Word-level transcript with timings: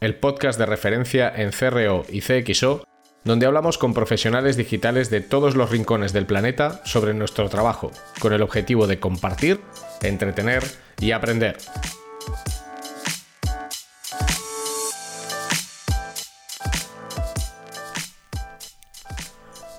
el 0.00 0.14
podcast 0.14 0.58
de 0.58 0.64
referencia 0.64 1.30
en 1.36 1.50
CRO 1.50 2.06
y 2.08 2.22
CXO, 2.22 2.84
donde 3.22 3.44
hablamos 3.44 3.76
con 3.76 3.92
profesionales 3.92 4.56
digitales 4.56 5.10
de 5.10 5.20
todos 5.20 5.56
los 5.56 5.68
rincones 5.68 6.14
del 6.14 6.24
planeta 6.24 6.80
sobre 6.86 7.12
nuestro 7.12 7.50
trabajo, 7.50 7.92
con 8.18 8.32
el 8.32 8.40
objetivo 8.40 8.86
de 8.86 8.98
compartir, 8.98 9.60
entretener 10.00 10.64
y 11.00 11.10
aprender. 11.10 11.58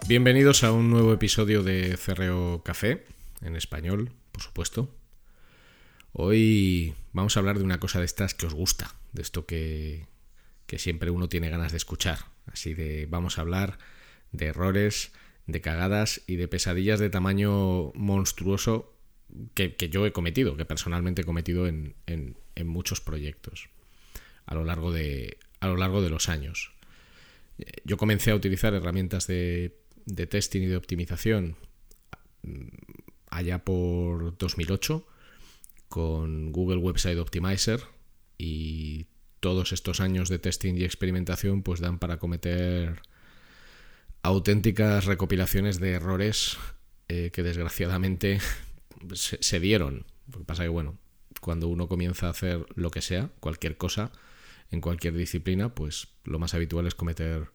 Bienvenidos 0.07 0.63
a 0.63 0.71
un 0.71 0.91
nuevo 0.91 1.13
episodio 1.13 1.63
de 1.63 1.97
CRO 1.97 2.61
Café, 2.63 3.07
en 3.41 3.55
español, 3.55 4.11
por 4.31 4.43
supuesto. 4.43 4.93
Hoy 6.13 6.93
vamos 7.11 7.35
a 7.35 7.39
hablar 7.39 7.57
de 7.57 7.63
una 7.63 7.79
cosa 7.79 7.97
de 7.97 8.05
estas 8.05 8.35
que 8.35 8.45
os 8.45 8.53
gusta, 8.53 8.93
de 9.13 9.21
esto 9.23 9.47
que, 9.47 10.10
que 10.71 10.79
siempre 10.79 11.11
uno 11.11 11.27
tiene 11.27 11.49
ganas 11.49 11.71
de 11.71 11.77
escuchar. 11.77 12.19
Así 12.45 12.73
de 12.73 13.05
vamos 13.05 13.37
a 13.37 13.41
hablar 13.41 13.77
de 14.31 14.45
errores, 14.45 15.11
de 15.45 15.59
cagadas 15.59 16.21
y 16.27 16.37
de 16.37 16.47
pesadillas 16.47 16.97
de 17.01 17.09
tamaño 17.09 17.91
monstruoso 17.93 18.95
que, 19.53 19.75
yo 19.91 20.05
he 20.05 20.13
cometido, 20.13 20.55
que 20.55 20.63
personalmente 20.63 21.23
he 21.23 21.25
cometido 21.25 21.67
en, 21.67 21.93
muchos 22.63 23.01
proyectos 23.01 23.67
a 24.45 24.55
lo, 24.55 24.63
largo 24.63 24.93
de, 24.93 25.39
a 25.59 25.67
lo 25.67 25.75
largo 25.75 26.01
de 26.01 26.09
los 26.09 26.29
años. 26.29 26.71
Yo 27.83 27.97
comencé 27.97 28.31
a 28.31 28.35
utilizar 28.35 28.73
herramientas 28.73 29.27
de, 29.27 29.77
de 30.05 30.25
testing 30.25 30.61
y 30.61 30.67
de 30.67 30.77
optimización 30.77 31.57
mm, 32.43 32.67
allá 33.29 33.65
por 33.65 34.37
2008 34.37 35.05
con 35.89 36.53
Google 36.53 36.77
Website 36.77 37.17
Optimizer 37.17 37.81
y 38.37 39.07
todos 39.41 39.73
estos 39.73 39.99
años 39.99 40.29
de 40.29 40.39
testing 40.39 40.75
y 40.75 40.85
experimentación 40.85 41.63
pues 41.63 41.81
dan 41.81 41.99
para 41.99 42.17
cometer 42.17 43.01
auténticas 44.23 45.05
recopilaciones 45.05 45.79
de 45.79 45.91
errores 45.91 46.57
eh, 47.09 47.31
que 47.33 47.43
desgraciadamente 47.43 48.39
se, 49.13 49.59
dieron. 49.59 50.05
Lo 50.31 50.39
que 50.39 50.45
pasa 50.45 50.63
que, 50.63 50.69
bueno, 50.69 50.97
cuando 51.41 51.67
uno 51.67 51.89
comienza 51.89 52.27
a 52.27 52.29
hacer 52.29 52.65
lo 52.75 52.91
que 52.91 53.01
sea, 53.01 53.29
cualquier 53.41 53.75
cosa, 53.75 54.11
en 54.69 54.79
cualquier 54.79 55.15
disciplina, 55.15 55.75
pues 55.75 56.07
lo 56.23 56.39
más 56.39 56.53
habitual 56.53 56.87
es 56.87 56.95
cometer 56.95 57.49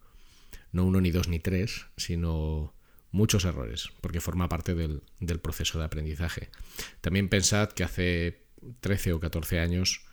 no 0.72 0.84
uno, 0.84 1.00
ni 1.00 1.10
dos, 1.10 1.28
ni 1.28 1.38
tres, 1.38 1.86
sino 1.96 2.74
muchos 3.12 3.44
errores, 3.44 3.90
porque 4.02 4.20
forma 4.20 4.48
parte 4.48 4.74
del, 4.74 5.00
proceso 5.40 5.78
de 5.78 5.86
aprendizaje. 5.86 6.50
También 7.00 7.28
pensad 7.28 7.70
que 7.70 7.84
hace 7.84 8.44
13 8.80 9.14
o 9.14 9.20
14 9.20 9.60
años 9.60 10.05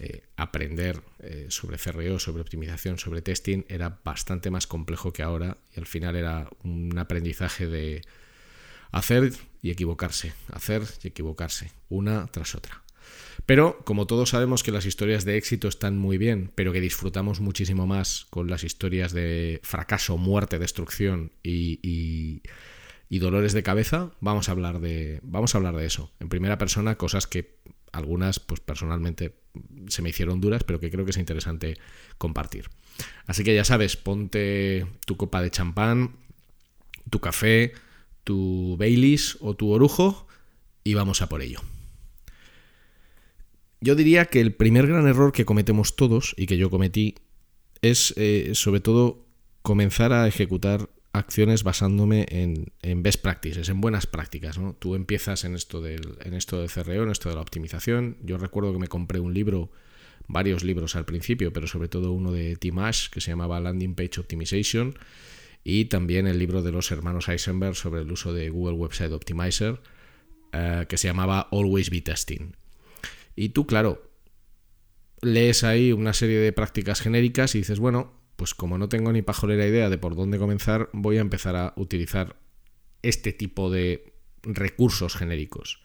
eh, 0.00 0.22
aprender 0.36 1.02
eh, 1.18 1.46
sobre 1.48 1.76
CRO, 1.76 2.20
sobre 2.20 2.42
optimización, 2.42 2.98
sobre 2.98 3.20
testing 3.20 3.64
era 3.68 4.00
bastante 4.04 4.48
más 4.48 4.68
complejo 4.68 5.12
que 5.12 5.24
ahora 5.24 5.58
y 5.74 5.80
al 5.80 5.86
final 5.86 6.14
era 6.14 6.48
un 6.62 6.96
aprendizaje 6.98 7.66
de 7.66 8.02
hacer 8.92 9.32
y 9.60 9.70
equivocarse, 9.70 10.34
hacer 10.52 10.82
y 11.02 11.08
equivocarse, 11.08 11.72
una 11.88 12.28
tras 12.28 12.54
otra. 12.54 12.82
Pero 13.44 13.82
como 13.84 14.06
todos 14.06 14.30
sabemos 14.30 14.62
que 14.62 14.70
las 14.70 14.86
historias 14.86 15.24
de 15.24 15.36
éxito 15.36 15.66
están 15.66 15.98
muy 15.98 16.16
bien, 16.16 16.52
pero 16.54 16.72
que 16.72 16.80
disfrutamos 16.80 17.40
muchísimo 17.40 17.88
más 17.88 18.26
con 18.30 18.48
las 18.48 18.62
historias 18.62 19.12
de 19.12 19.58
fracaso, 19.64 20.16
muerte, 20.16 20.60
destrucción 20.60 21.32
y, 21.42 22.40
y 23.10 23.18
dolores 23.18 23.52
de 23.52 23.62
cabeza, 23.62 24.12
vamos 24.20 24.48
a 24.48 24.52
hablar 24.52 24.80
de, 24.80 25.20
vamos 25.22 25.54
a 25.54 25.58
hablar 25.58 25.76
de 25.76 25.86
eso. 25.86 26.12
En 26.20 26.28
primera 26.28 26.58
persona, 26.58 26.96
cosas 26.96 27.26
que 27.26 27.57
algunas, 27.98 28.40
pues 28.40 28.60
personalmente 28.60 29.34
se 29.88 30.02
me 30.02 30.10
hicieron 30.10 30.40
duras, 30.40 30.64
pero 30.64 30.80
que 30.80 30.90
creo 30.90 31.04
que 31.04 31.10
es 31.10 31.16
interesante 31.16 31.76
compartir. 32.16 32.70
Así 33.26 33.44
que 33.44 33.54
ya 33.54 33.64
sabes, 33.64 33.96
ponte 33.96 34.86
tu 35.06 35.16
copa 35.16 35.42
de 35.42 35.50
champán, 35.50 36.16
tu 37.10 37.20
café, 37.20 37.72
tu 38.24 38.76
Baileys 38.78 39.36
o 39.40 39.54
tu 39.54 39.70
orujo 39.70 40.26
y 40.84 40.94
vamos 40.94 41.22
a 41.22 41.28
por 41.28 41.42
ello. 41.42 41.60
Yo 43.80 43.94
diría 43.94 44.26
que 44.26 44.40
el 44.40 44.54
primer 44.54 44.86
gran 44.86 45.06
error 45.06 45.32
que 45.32 45.44
cometemos 45.44 45.94
todos 45.96 46.34
y 46.36 46.46
que 46.46 46.56
yo 46.56 46.68
cometí 46.68 47.14
es 47.80 48.12
eh, 48.16 48.50
sobre 48.54 48.80
todo 48.80 49.24
comenzar 49.62 50.12
a 50.12 50.26
ejecutar 50.26 50.88
acciones 51.18 51.62
basándome 51.62 52.26
en, 52.30 53.02
best 53.02 53.20
practices, 53.20 53.68
en 53.68 53.80
buenas 53.80 54.06
prácticas. 54.06 54.58
Tú 54.78 54.94
empiezas 54.94 55.44
en 55.44 55.54
esto, 55.54 55.80
del, 55.80 56.16
en 56.24 56.34
esto 56.34 56.60
del 56.60 56.70
CRO, 56.70 57.02
en 57.02 57.10
esto 57.10 57.28
de 57.28 57.34
la 57.34 57.40
optimización. 57.40 58.16
Yo 58.22 58.38
recuerdo 58.38 58.72
que 58.72 58.78
me 58.78 58.88
compré 58.88 59.20
un 59.20 59.34
libro, 59.34 59.70
varios 60.26 60.64
libros 60.64 60.96
al 60.96 61.04
principio, 61.04 61.52
pero 61.52 61.66
sobre 61.66 61.88
todo 61.88 62.12
uno 62.12 62.32
de 62.32 62.56
Tim 62.56 62.78
Ash 62.78 63.08
que 63.10 63.20
se 63.20 63.30
llamaba 63.30 63.60
Landing 63.60 63.94
Page 63.94 64.20
Optimization 64.20 64.98
y 65.64 65.86
también 65.86 66.26
el 66.26 66.38
libro 66.38 66.62
de 66.62 66.72
los 66.72 66.90
hermanos 66.90 67.28
Eisenberg 67.28 67.76
sobre 67.76 68.02
el 68.02 68.10
uso 68.10 68.32
de 68.32 68.48
Google 68.48 68.76
Website 68.76 69.12
Optimizer 69.12 69.80
eh, 70.52 70.86
que 70.88 70.96
se 70.96 71.08
llamaba 71.08 71.48
Always 71.52 71.90
Be 71.90 72.00
Testing. 72.00 72.52
Y 73.36 73.50
tú, 73.50 73.66
claro, 73.66 74.10
lees 75.20 75.64
ahí 75.64 75.92
una 75.92 76.12
serie 76.12 76.38
de 76.38 76.52
prácticas 76.52 77.00
genéricas 77.00 77.54
y 77.54 77.58
dices, 77.58 77.78
bueno, 77.78 78.17
pues 78.38 78.54
como 78.54 78.78
no 78.78 78.88
tengo 78.88 79.12
ni 79.12 79.20
pajolera 79.20 79.66
idea 79.66 79.90
de 79.90 79.98
por 79.98 80.14
dónde 80.14 80.38
comenzar, 80.38 80.90
voy 80.92 81.18
a 81.18 81.22
empezar 81.22 81.56
a 81.56 81.72
utilizar 81.74 82.36
este 83.02 83.32
tipo 83.32 83.68
de 83.68 84.12
recursos 84.44 85.16
genéricos. 85.16 85.82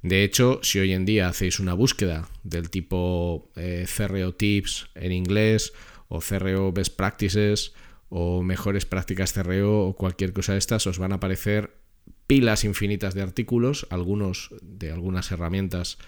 De 0.00 0.22
hecho, 0.22 0.60
si 0.62 0.78
hoy 0.78 0.92
en 0.92 1.04
día 1.04 1.26
hacéis 1.26 1.58
una 1.58 1.74
búsqueda 1.74 2.28
del 2.44 2.70
tipo 2.70 3.50
eh, 3.56 3.84
CRO 3.96 4.32
Tips 4.32 4.90
en 4.94 5.10
inglés 5.10 5.72
o 6.06 6.20
CRO 6.20 6.72
Best 6.72 6.94
Practices 6.94 7.72
o 8.08 8.44
mejores 8.44 8.86
prácticas 8.86 9.32
CRO 9.32 9.88
o 9.88 9.96
cualquier 9.96 10.32
cosa 10.32 10.52
de 10.52 10.60
estas, 10.60 10.86
os 10.86 11.00
van 11.00 11.10
a 11.10 11.16
aparecer 11.16 11.74
pilas 12.28 12.62
infinitas 12.62 13.14
de 13.14 13.22
artículos, 13.22 13.88
algunos 13.90 14.54
de 14.62 14.92
algunas 14.92 15.32
herramientas 15.32 15.98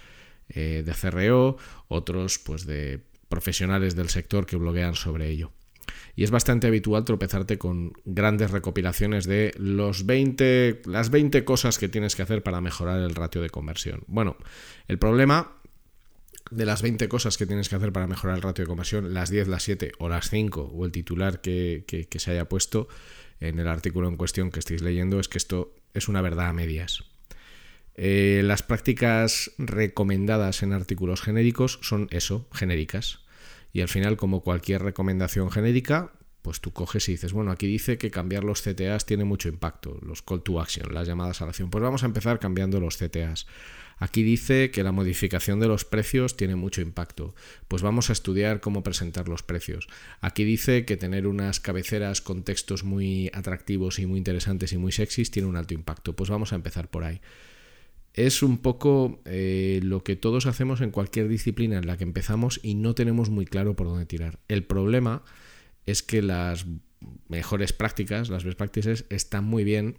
eh, 0.50 0.84
de 0.86 0.92
CRO, 0.92 1.56
otros 1.88 2.38
pues 2.38 2.64
de 2.64 3.00
profesionales 3.28 3.96
del 3.96 4.08
sector 4.08 4.46
que 4.46 4.54
bloguean 4.54 4.94
sobre 4.94 5.30
ello 5.30 5.50
y 6.16 6.24
es 6.24 6.30
bastante 6.30 6.66
habitual 6.66 7.04
tropezarte 7.04 7.58
con 7.58 7.92
grandes 8.04 8.50
recopilaciones 8.50 9.26
de 9.26 9.52
los 9.58 10.06
20, 10.06 10.82
las 10.86 11.10
20 11.10 11.44
cosas 11.44 11.78
que 11.78 11.88
tienes 11.88 12.16
que 12.16 12.22
hacer 12.22 12.42
para 12.42 12.60
mejorar 12.60 13.00
el 13.00 13.14
ratio 13.14 13.42
de 13.42 13.50
conversión. 13.50 14.02
Bueno, 14.06 14.36
el 14.88 14.98
problema 14.98 15.52
de 16.50 16.66
las 16.66 16.82
20 16.82 17.08
cosas 17.08 17.36
que 17.36 17.46
tienes 17.46 17.68
que 17.68 17.76
hacer 17.76 17.92
para 17.92 18.06
mejorar 18.06 18.36
el 18.36 18.42
ratio 18.42 18.64
de 18.64 18.68
conversión, 18.68 19.14
las 19.14 19.30
10, 19.30 19.48
las 19.48 19.62
7 19.62 19.92
o 19.98 20.08
las 20.08 20.30
5 20.30 20.72
o 20.74 20.84
el 20.84 20.92
titular 20.92 21.40
que, 21.40 21.84
se 22.16 22.30
haya 22.30 22.48
puesto 22.48 22.88
en 23.40 23.58
el 23.58 23.68
artículo 23.68 24.08
en 24.08 24.16
cuestión 24.16 24.50
que 24.50 24.60
estéis 24.60 24.82
leyendo 24.82 25.20
es 25.20 25.28
que 25.28 25.38
esto 25.38 25.74
es 25.94 26.08
una 26.08 26.22
verdad 26.22 26.48
a 26.48 26.52
medias. 26.52 27.04
Eh, 27.96 28.42
las 28.44 28.62
prácticas 28.62 29.52
recomendadas 29.56 30.62
en 30.62 30.72
artículos 30.72 31.22
genéricos 31.22 31.78
son 31.82 32.08
eso, 32.10 32.48
genéricas. 32.52 33.23
Y 33.74 33.80
al 33.80 33.88
final, 33.88 34.16
como 34.16 34.40
cualquier 34.40 34.82
recomendación 34.82 35.50
genérica, 35.50 36.12
pues 36.42 36.60
tú 36.60 36.72
coges 36.72 37.08
y 37.08 37.12
dices, 37.12 37.32
bueno, 37.32 37.50
aquí 37.50 37.66
dice 37.66 37.98
que 37.98 38.12
cambiar 38.12 38.44
los 38.44 38.62
CTAs 38.62 39.04
tiene 39.04 39.24
mucho 39.24 39.48
impacto, 39.48 39.98
los 40.00 40.22
call 40.22 40.42
to 40.42 40.60
action, 40.60 40.94
las 40.94 41.08
llamadas 41.08 41.42
a 41.42 41.44
la 41.44 41.50
acción. 41.50 41.70
Pues 41.70 41.82
vamos 41.82 42.04
a 42.04 42.06
empezar 42.06 42.38
cambiando 42.38 42.78
los 42.78 42.96
CTAs. 42.96 43.48
Aquí 43.98 44.22
dice 44.22 44.70
que 44.70 44.84
la 44.84 44.92
modificación 44.92 45.58
de 45.58 45.66
los 45.66 45.84
precios 45.84 46.36
tiene 46.36 46.54
mucho 46.54 46.82
impacto. 46.82 47.34
Pues 47.66 47.82
vamos 47.82 48.10
a 48.10 48.12
estudiar 48.12 48.60
cómo 48.60 48.84
presentar 48.84 49.28
los 49.28 49.42
precios. 49.42 49.88
Aquí 50.20 50.44
dice 50.44 50.84
que 50.84 50.96
tener 50.96 51.26
unas 51.26 51.58
cabeceras 51.58 52.20
con 52.20 52.44
textos 52.44 52.84
muy 52.84 53.28
atractivos 53.34 53.98
y 53.98 54.06
muy 54.06 54.18
interesantes 54.18 54.72
y 54.72 54.78
muy 54.78 54.92
sexys 54.92 55.32
tiene 55.32 55.48
un 55.48 55.56
alto 55.56 55.74
impacto. 55.74 56.14
Pues 56.14 56.30
vamos 56.30 56.52
a 56.52 56.56
empezar 56.56 56.88
por 56.88 57.02
ahí 57.02 57.20
es 58.14 58.44
un 58.44 58.58
poco 58.58 59.20
eh, 59.24 59.80
lo 59.82 60.04
que 60.04 60.14
todos 60.14 60.46
hacemos 60.46 60.80
en 60.80 60.92
cualquier 60.92 61.28
disciplina 61.28 61.78
en 61.78 61.86
la 61.86 61.96
que 61.96 62.04
empezamos 62.04 62.60
y 62.62 62.76
no 62.76 62.94
tenemos 62.94 63.28
muy 63.28 63.44
claro 63.44 63.74
por 63.74 63.88
dónde 63.88 64.06
tirar. 64.06 64.38
El 64.46 64.64
problema 64.64 65.24
es 65.84 66.04
que 66.04 66.22
las 66.22 66.64
mejores 67.28 67.72
prácticas, 67.72 68.30
las 68.30 68.44
best 68.44 68.56
practices, 68.56 69.04
están 69.10 69.44
muy 69.44 69.64
bien 69.64 69.98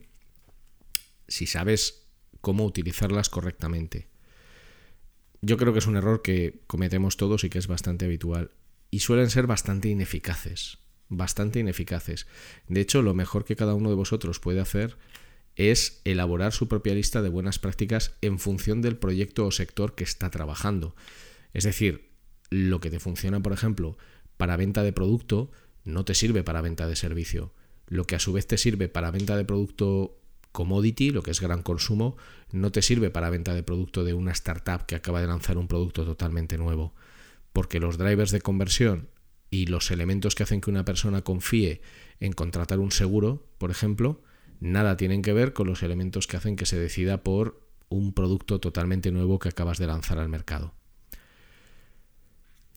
si 1.28 1.46
sabes 1.46 2.08
cómo 2.40 2.66
utilizarlas 2.66 3.30
correctamente. 3.30 4.08
Yo 5.42 5.58
creo 5.58 5.74
que 5.74 5.80
es 5.80 5.88
un 5.88 5.98
error 5.98 6.22
que 6.22 6.62
cometemos 6.68 7.18
todos 7.18 7.44
y 7.44 7.50
que 7.50 7.60
es 7.60 7.68
bastante 7.68 8.06
habitual 8.06 8.52
y 8.92 9.00
suelen 9.00 9.30
ser 9.30 9.46
bastante 9.46 9.90
ineficaces. 9.90 10.80
bastante 11.08 11.60
ineficaces. 11.60 12.26
De 12.68 12.82
hecho, 12.82 13.04
lo 13.04 13.14
mejor 13.14 13.46
que 13.46 13.56
cada 13.56 13.76
uno 13.76 13.90
de 13.90 13.96
vosotros 13.96 14.40
puede 14.40 14.60
hacer 14.60 14.98
es 15.56 16.02
elaborar 16.04 16.52
su 16.52 16.68
propia 16.68 16.94
lista 16.94 17.22
de 17.22 17.30
buenas 17.30 17.60
prácticas 17.60 18.14
en 18.22 18.40
función 18.40 18.82
del 18.82 18.98
proyecto 18.98 19.46
o 19.46 19.52
sector 19.52 19.96
que 19.96 20.04
está 20.04 20.30
trabajando. 20.30 20.96
Es 21.54 21.64
decir, 21.64 22.10
lo 22.50 22.80
que 22.80 22.90
te 22.90 23.00
funciona, 23.00 23.42
por 23.42 23.54
ejemplo, 23.54 23.98
para 24.38 24.58
venta 24.58 24.84
de 24.84 24.94
producto, 24.94 25.52
no 25.84 26.04
te 26.04 26.14
sirve 26.14 26.44
para 26.44 26.62
venta 26.62 26.88
de 26.88 26.96
servicio. 26.96 27.54
Lo 27.88 28.06
que 28.06 28.16
a 28.16 28.20
su 28.20 28.34
vez 28.34 28.48
te 28.48 28.58
sirve 28.58 28.90
para 28.90 29.12
venta 29.12 29.38
de 29.38 29.46
producto 29.46 30.20
commodity, 30.52 31.12
lo 31.12 31.22
que 31.24 31.32
es 31.32 31.42
gran 31.42 31.62
consumo, 31.62 32.18
no 32.52 32.72
te 32.72 32.82
sirve 32.82 33.10
para 33.10 33.30
venta 33.30 33.54
de 33.54 33.64
producto 33.64 34.04
de 34.04 34.14
una 34.14 34.32
startup 34.32 34.86
que 34.86 34.96
acaba 34.96 35.22
de 35.22 35.28
lanzar 35.28 35.58
un 35.58 35.68
producto 35.68 36.06
totalmente 36.06 36.58
nuevo. 36.58 36.94
Porque 37.54 37.80
los 37.80 37.98
drivers 37.98 38.32
de 38.32 38.42
conversión 38.42 39.10
y 39.50 39.68
los 39.68 39.92
elementos 39.92 40.36
que 40.36 40.44
hacen 40.44 40.62
que 40.62 40.70
una 40.70 40.86
persona 40.86 41.22
confíe 41.22 41.82
en 42.20 42.34
contratar 42.34 42.80
un 42.80 42.92
seguro, 42.92 43.46
por 43.58 43.72
ejemplo, 43.72 44.22
nada 44.60 44.98
tienen 44.98 45.22
que 45.22 45.34
ver 45.34 45.54
con 45.54 45.68
los 45.68 45.84
elementos 45.84 46.28
que 46.28 46.38
hacen 46.38 46.56
que 46.56 46.66
se 46.66 46.80
decida 46.80 47.24
por 47.24 47.66
un 47.90 48.14
producto 48.14 48.60
totalmente 48.60 49.12
nuevo 49.12 49.40
que 49.40 49.50
acabas 49.50 49.78
de 49.78 49.88
lanzar 49.88 50.20
al 50.20 50.30
mercado. 50.30 50.74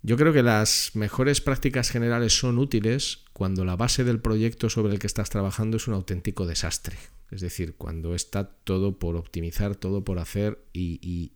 Yo 0.02 0.16
creo 0.16 0.32
que 0.32 0.42
las 0.42 0.92
mejores 0.94 1.40
prácticas 1.40 1.90
generales 1.90 2.38
son 2.38 2.58
útiles 2.58 3.24
cuando 3.32 3.64
la 3.64 3.76
base 3.76 4.04
del 4.04 4.20
proyecto 4.20 4.70
sobre 4.70 4.92
el 4.92 4.98
que 4.98 5.08
estás 5.08 5.28
trabajando 5.28 5.76
es 5.76 5.88
un 5.88 5.94
auténtico 5.94 6.46
desastre. 6.46 6.96
Es 7.30 7.40
decir, 7.40 7.74
cuando 7.76 8.14
está 8.14 8.44
todo 8.48 8.98
por 8.98 9.16
optimizar, 9.16 9.74
todo 9.74 10.04
por 10.04 10.18
hacer 10.18 10.64
y, 10.72 11.32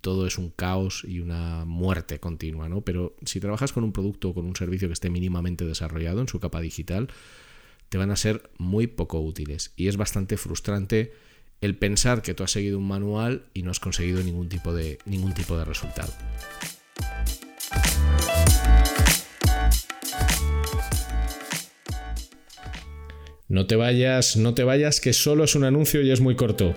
todo 0.00 0.26
es 0.26 0.38
un 0.38 0.50
caos 0.50 1.04
y 1.06 1.20
una 1.20 1.64
muerte 1.64 2.18
continua, 2.18 2.68
¿no? 2.68 2.80
Pero 2.80 3.14
si 3.24 3.38
trabajas 3.38 3.72
con 3.72 3.84
un 3.84 3.92
producto 3.92 4.30
o 4.30 4.34
con 4.34 4.44
un 4.44 4.56
servicio 4.56 4.88
que 4.88 4.94
esté 4.94 5.10
mínimamente 5.10 5.64
desarrollado 5.64 6.20
en 6.20 6.26
su 6.26 6.40
capa 6.40 6.60
digital, 6.60 7.08
te 7.90 7.98
van 7.98 8.10
a 8.12 8.16
ser 8.16 8.50
muy 8.56 8.86
poco 8.86 9.20
útiles. 9.20 9.72
Y 9.76 9.88
es 9.88 9.96
bastante 9.96 10.36
frustrante 10.36 11.12
el 11.60 11.76
pensar 11.76 12.22
que 12.22 12.34
tú 12.34 12.44
has 12.44 12.52
seguido 12.52 12.78
un 12.78 12.86
manual 12.86 13.44
y 13.52 13.62
no 13.62 13.72
has 13.72 13.80
conseguido 13.80 14.22
ningún 14.22 14.48
tipo 14.48 14.72
de, 14.72 14.98
ningún 15.04 15.34
tipo 15.34 15.58
de 15.58 15.64
resultado. 15.64 16.12
No 23.48 23.66
te 23.66 23.74
vayas, 23.74 24.36
no 24.36 24.54
te 24.54 24.62
vayas, 24.62 25.00
que 25.00 25.12
solo 25.12 25.42
es 25.42 25.56
un 25.56 25.64
anuncio 25.64 26.00
y 26.02 26.12
es 26.12 26.20
muy 26.20 26.36
corto. 26.36 26.76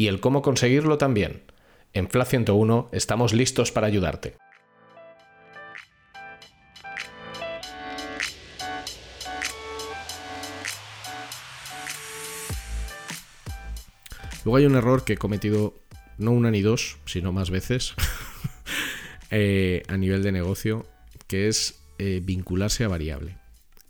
y 0.00 0.08
el 0.08 0.18
cómo 0.18 0.40
conseguirlo 0.40 0.96
también. 0.96 1.42
En 1.92 2.08
Flat 2.08 2.28
101 2.28 2.88
estamos 2.90 3.34
listos 3.34 3.70
para 3.70 3.86
ayudarte. 3.86 4.34
Luego 14.42 14.56
hay 14.56 14.64
un 14.64 14.74
error 14.74 15.04
que 15.04 15.12
he 15.12 15.16
cometido 15.18 15.74
no 16.16 16.32
una 16.32 16.50
ni 16.50 16.62
dos, 16.62 16.96
sino 17.04 17.30
más 17.32 17.50
veces 17.50 17.92
eh, 19.30 19.82
a 19.86 19.98
nivel 19.98 20.22
de 20.22 20.32
negocio, 20.32 20.86
que 21.26 21.48
es 21.48 21.78
eh, 21.98 22.22
vincularse 22.24 22.84
a 22.84 22.88
variable. 22.88 23.36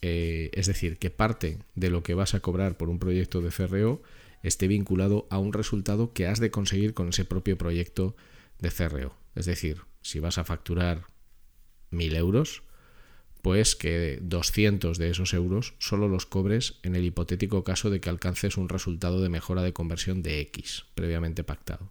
Eh, 0.03 0.51
es 0.55 0.67
decir, 0.67 0.97
que 0.97 1.11
parte 1.11 1.59
de 1.77 1.91
lo 1.91 2.03
que 2.03 2.15
vas 2.15 2.35
a 2.35 2.41
cobrar 2.41 2.77
por 2.77 2.89
un 2.89 2.99
proyecto 2.99 3.41
de 3.41 3.51
CRO 3.51 4.03
esté 4.43 4.69
vinculado 4.69 5.27
a 5.31 5.39
un 5.39 5.53
resultado 5.53 6.13
que 6.13 6.27
has 6.27 6.41
de 6.41 6.51
conseguir 6.51 6.95
con 6.95 7.09
ese 7.09 7.25
propio 7.25 7.59
proyecto 7.59 8.17
de 8.59 8.71
CRO. 8.71 9.17
Es 9.35 9.47
decir, 9.47 9.83
si 10.03 10.21
vas 10.21 10.39
a 10.39 10.45
facturar 10.45 11.05
1.000 11.93 12.17
euros, 12.17 12.63
pues 13.43 13.75
que 13.75 14.19
200 14.23 14.99
de 14.99 15.11
esos 15.11 15.33
euros 15.35 15.75
solo 15.79 16.09
los 16.09 16.27
cobres 16.27 16.79
en 16.83 16.95
el 16.95 17.05
hipotético 17.05 17.65
caso 17.65 17.91
de 17.91 18.01
que 18.01 18.11
alcances 18.11 18.57
un 18.57 18.69
resultado 18.69 19.23
de 19.23 19.29
mejora 19.29 19.63
de 19.63 19.73
conversión 19.73 20.23
de 20.23 20.41
X 20.41 20.85
previamente 20.95 21.45
pactado. 21.45 21.91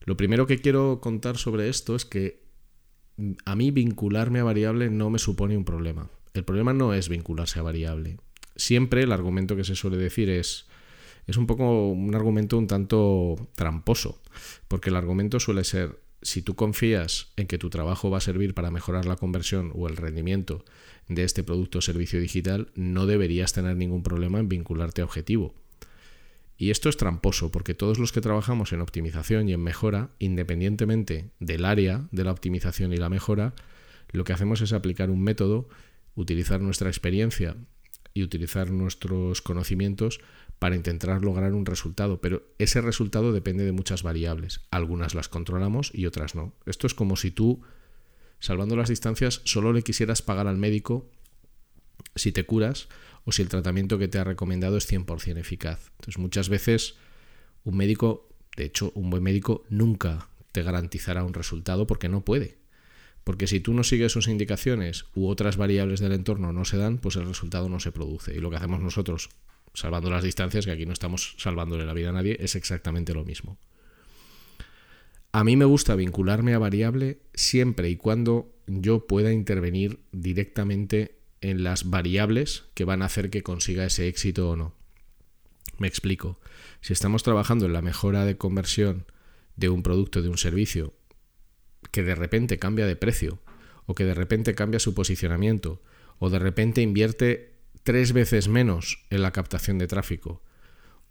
Lo 0.00 0.16
primero 0.16 0.46
que 0.46 0.60
quiero 0.60 1.00
contar 1.00 1.36
sobre 1.36 1.68
esto 1.68 1.96
es 1.96 2.04
que 2.04 2.42
a 3.44 3.56
mí 3.56 3.70
vincularme 3.70 4.40
a 4.40 4.44
variable 4.44 4.90
no 4.90 5.10
me 5.10 5.18
supone 5.18 5.56
un 5.56 5.64
problema. 5.64 6.08
El 6.34 6.44
problema 6.44 6.72
no 6.72 6.94
es 6.94 7.08
vincularse 7.08 7.58
a 7.58 7.62
variable. 7.62 8.18
Siempre 8.54 9.02
el 9.02 9.12
argumento 9.12 9.56
que 9.56 9.64
se 9.64 9.74
suele 9.74 9.96
decir 9.96 10.28
es 10.28 10.67
es 11.28 11.36
un 11.36 11.46
poco 11.46 11.90
un 11.90 12.14
argumento 12.14 12.58
un 12.58 12.66
tanto 12.66 13.36
tramposo, 13.54 14.20
porque 14.66 14.88
el 14.88 14.96
argumento 14.96 15.38
suele 15.38 15.62
ser 15.62 16.00
si 16.22 16.42
tú 16.42 16.56
confías 16.56 17.28
en 17.36 17.46
que 17.46 17.58
tu 17.58 17.70
trabajo 17.70 18.10
va 18.10 18.18
a 18.18 18.22
servir 18.22 18.54
para 18.54 18.70
mejorar 18.70 19.06
la 19.06 19.16
conversión 19.16 19.70
o 19.74 19.88
el 19.88 19.96
rendimiento 19.96 20.64
de 21.06 21.22
este 21.22 21.44
producto 21.44 21.78
o 21.78 21.82
servicio 21.82 22.18
digital, 22.18 22.72
no 22.74 23.06
deberías 23.06 23.52
tener 23.52 23.76
ningún 23.76 24.02
problema 24.02 24.40
en 24.40 24.48
vincularte 24.48 25.02
a 25.02 25.04
objetivo. 25.04 25.54
Y 26.56 26.70
esto 26.70 26.88
es 26.88 26.96
tramposo 26.96 27.52
porque 27.52 27.74
todos 27.74 27.98
los 27.98 28.10
que 28.10 28.20
trabajamos 28.20 28.72
en 28.72 28.80
optimización 28.80 29.48
y 29.48 29.52
en 29.52 29.62
mejora, 29.62 30.10
independientemente 30.18 31.30
del 31.38 31.64
área 31.64 32.08
de 32.10 32.24
la 32.24 32.32
optimización 32.32 32.92
y 32.92 32.96
la 32.96 33.10
mejora, 33.10 33.54
lo 34.10 34.24
que 34.24 34.32
hacemos 34.32 34.60
es 34.62 34.72
aplicar 34.72 35.10
un 35.10 35.22
método, 35.22 35.68
utilizar 36.16 36.60
nuestra 36.60 36.88
experiencia 36.88 37.54
y 38.12 38.24
utilizar 38.24 38.70
nuestros 38.70 39.40
conocimientos 39.40 40.20
para 40.58 40.76
intentar 40.76 41.22
lograr 41.22 41.52
un 41.54 41.66
resultado, 41.66 42.20
pero 42.20 42.42
ese 42.58 42.80
resultado 42.80 43.32
depende 43.32 43.64
de 43.64 43.72
muchas 43.72 44.02
variables. 44.02 44.60
Algunas 44.70 45.14
las 45.14 45.28
controlamos 45.28 45.90
y 45.94 46.06
otras 46.06 46.34
no. 46.34 46.54
Esto 46.66 46.86
es 46.86 46.94
como 46.94 47.16
si 47.16 47.30
tú, 47.30 47.62
salvando 48.40 48.76
las 48.76 48.88
distancias, 48.88 49.40
solo 49.44 49.72
le 49.72 49.82
quisieras 49.82 50.22
pagar 50.22 50.48
al 50.48 50.58
médico 50.58 51.10
si 52.16 52.32
te 52.32 52.44
curas 52.44 52.88
o 53.24 53.32
si 53.32 53.42
el 53.42 53.48
tratamiento 53.48 53.98
que 53.98 54.08
te 54.08 54.18
ha 54.18 54.24
recomendado 54.24 54.76
es 54.76 54.90
100% 54.90 55.38
eficaz. 55.38 55.92
Entonces 55.98 56.18
muchas 56.18 56.48
veces 56.48 56.96
un 57.62 57.76
médico, 57.76 58.28
de 58.56 58.64
hecho 58.64 58.90
un 58.94 59.10
buen 59.10 59.22
médico, 59.22 59.64
nunca 59.68 60.28
te 60.52 60.62
garantizará 60.62 61.22
un 61.22 61.34
resultado 61.34 61.86
porque 61.86 62.08
no 62.08 62.24
puede. 62.24 62.58
Porque 63.22 63.46
si 63.46 63.60
tú 63.60 63.74
no 63.74 63.84
sigues 63.84 64.12
sus 64.12 64.26
indicaciones 64.26 65.04
u 65.14 65.28
otras 65.28 65.56
variables 65.56 66.00
del 66.00 66.12
entorno 66.12 66.52
no 66.52 66.64
se 66.64 66.78
dan, 66.78 66.98
pues 66.98 67.16
el 67.16 67.26
resultado 67.26 67.68
no 67.68 67.78
se 67.78 67.92
produce. 67.92 68.34
Y 68.34 68.40
lo 68.40 68.48
que 68.50 68.56
hacemos 68.56 68.80
nosotros 68.80 69.28
salvando 69.78 70.10
las 70.10 70.22
distancias, 70.22 70.64
que 70.64 70.72
aquí 70.72 70.86
no 70.86 70.92
estamos 70.92 71.34
salvándole 71.38 71.86
la 71.86 71.92
vida 71.94 72.10
a 72.10 72.12
nadie, 72.12 72.36
es 72.40 72.56
exactamente 72.56 73.14
lo 73.14 73.24
mismo. 73.24 73.58
A 75.32 75.44
mí 75.44 75.56
me 75.56 75.64
gusta 75.64 75.94
vincularme 75.94 76.54
a 76.54 76.58
variable 76.58 77.20
siempre 77.34 77.90
y 77.90 77.96
cuando 77.96 78.54
yo 78.66 79.06
pueda 79.06 79.32
intervenir 79.32 80.00
directamente 80.10 81.18
en 81.40 81.62
las 81.62 81.90
variables 81.90 82.64
que 82.74 82.84
van 82.84 83.02
a 83.02 83.06
hacer 83.06 83.30
que 83.30 83.42
consiga 83.42 83.84
ese 83.84 84.08
éxito 84.08 84.50
o 84.50 84.56
no. 84.56 84.74
Me 85.78 85.86
explico. 85.86 86.40
Si 86.80 86.92
estamos 86.92 87.22
trabajando 87.22 87.66
en 87.66 87.72
la 87.72 87.82
mejora 87.82 88.24
de 88.24 88.36
conversión 88.36 89.06
de 89.56 89.68
un 89.68 89.82
producto, 89.82 90.22
de 90.22 90.28
un 90.28 90.38
servicio, 90.38 90.94
que 91.92 92.02
de 92.02 92.14
repente 92.14 92.58
cambia 92.58 92.86
de 92.86 92.96
precio, 92.96 93.38
o 93.86 93.94
que 93.94 94.04
de 94.04 94.14
repente 94.14 94.54
cambia 94.54 94.80
su 94.80 94.94
posicionamiento, 94.94 95.82
o 96.18 96.30
de 96.30 96.38
repente 96.38 96.82
invierte 96.82 97.57
tres 97.88 98.12
veces 98.12 98.48
menos 98.48 99.06
en 99.08 99.22
la 99.22 99.32
captación 99.32 99.78
de 99.78 99.86
tráfico 99.86 100.42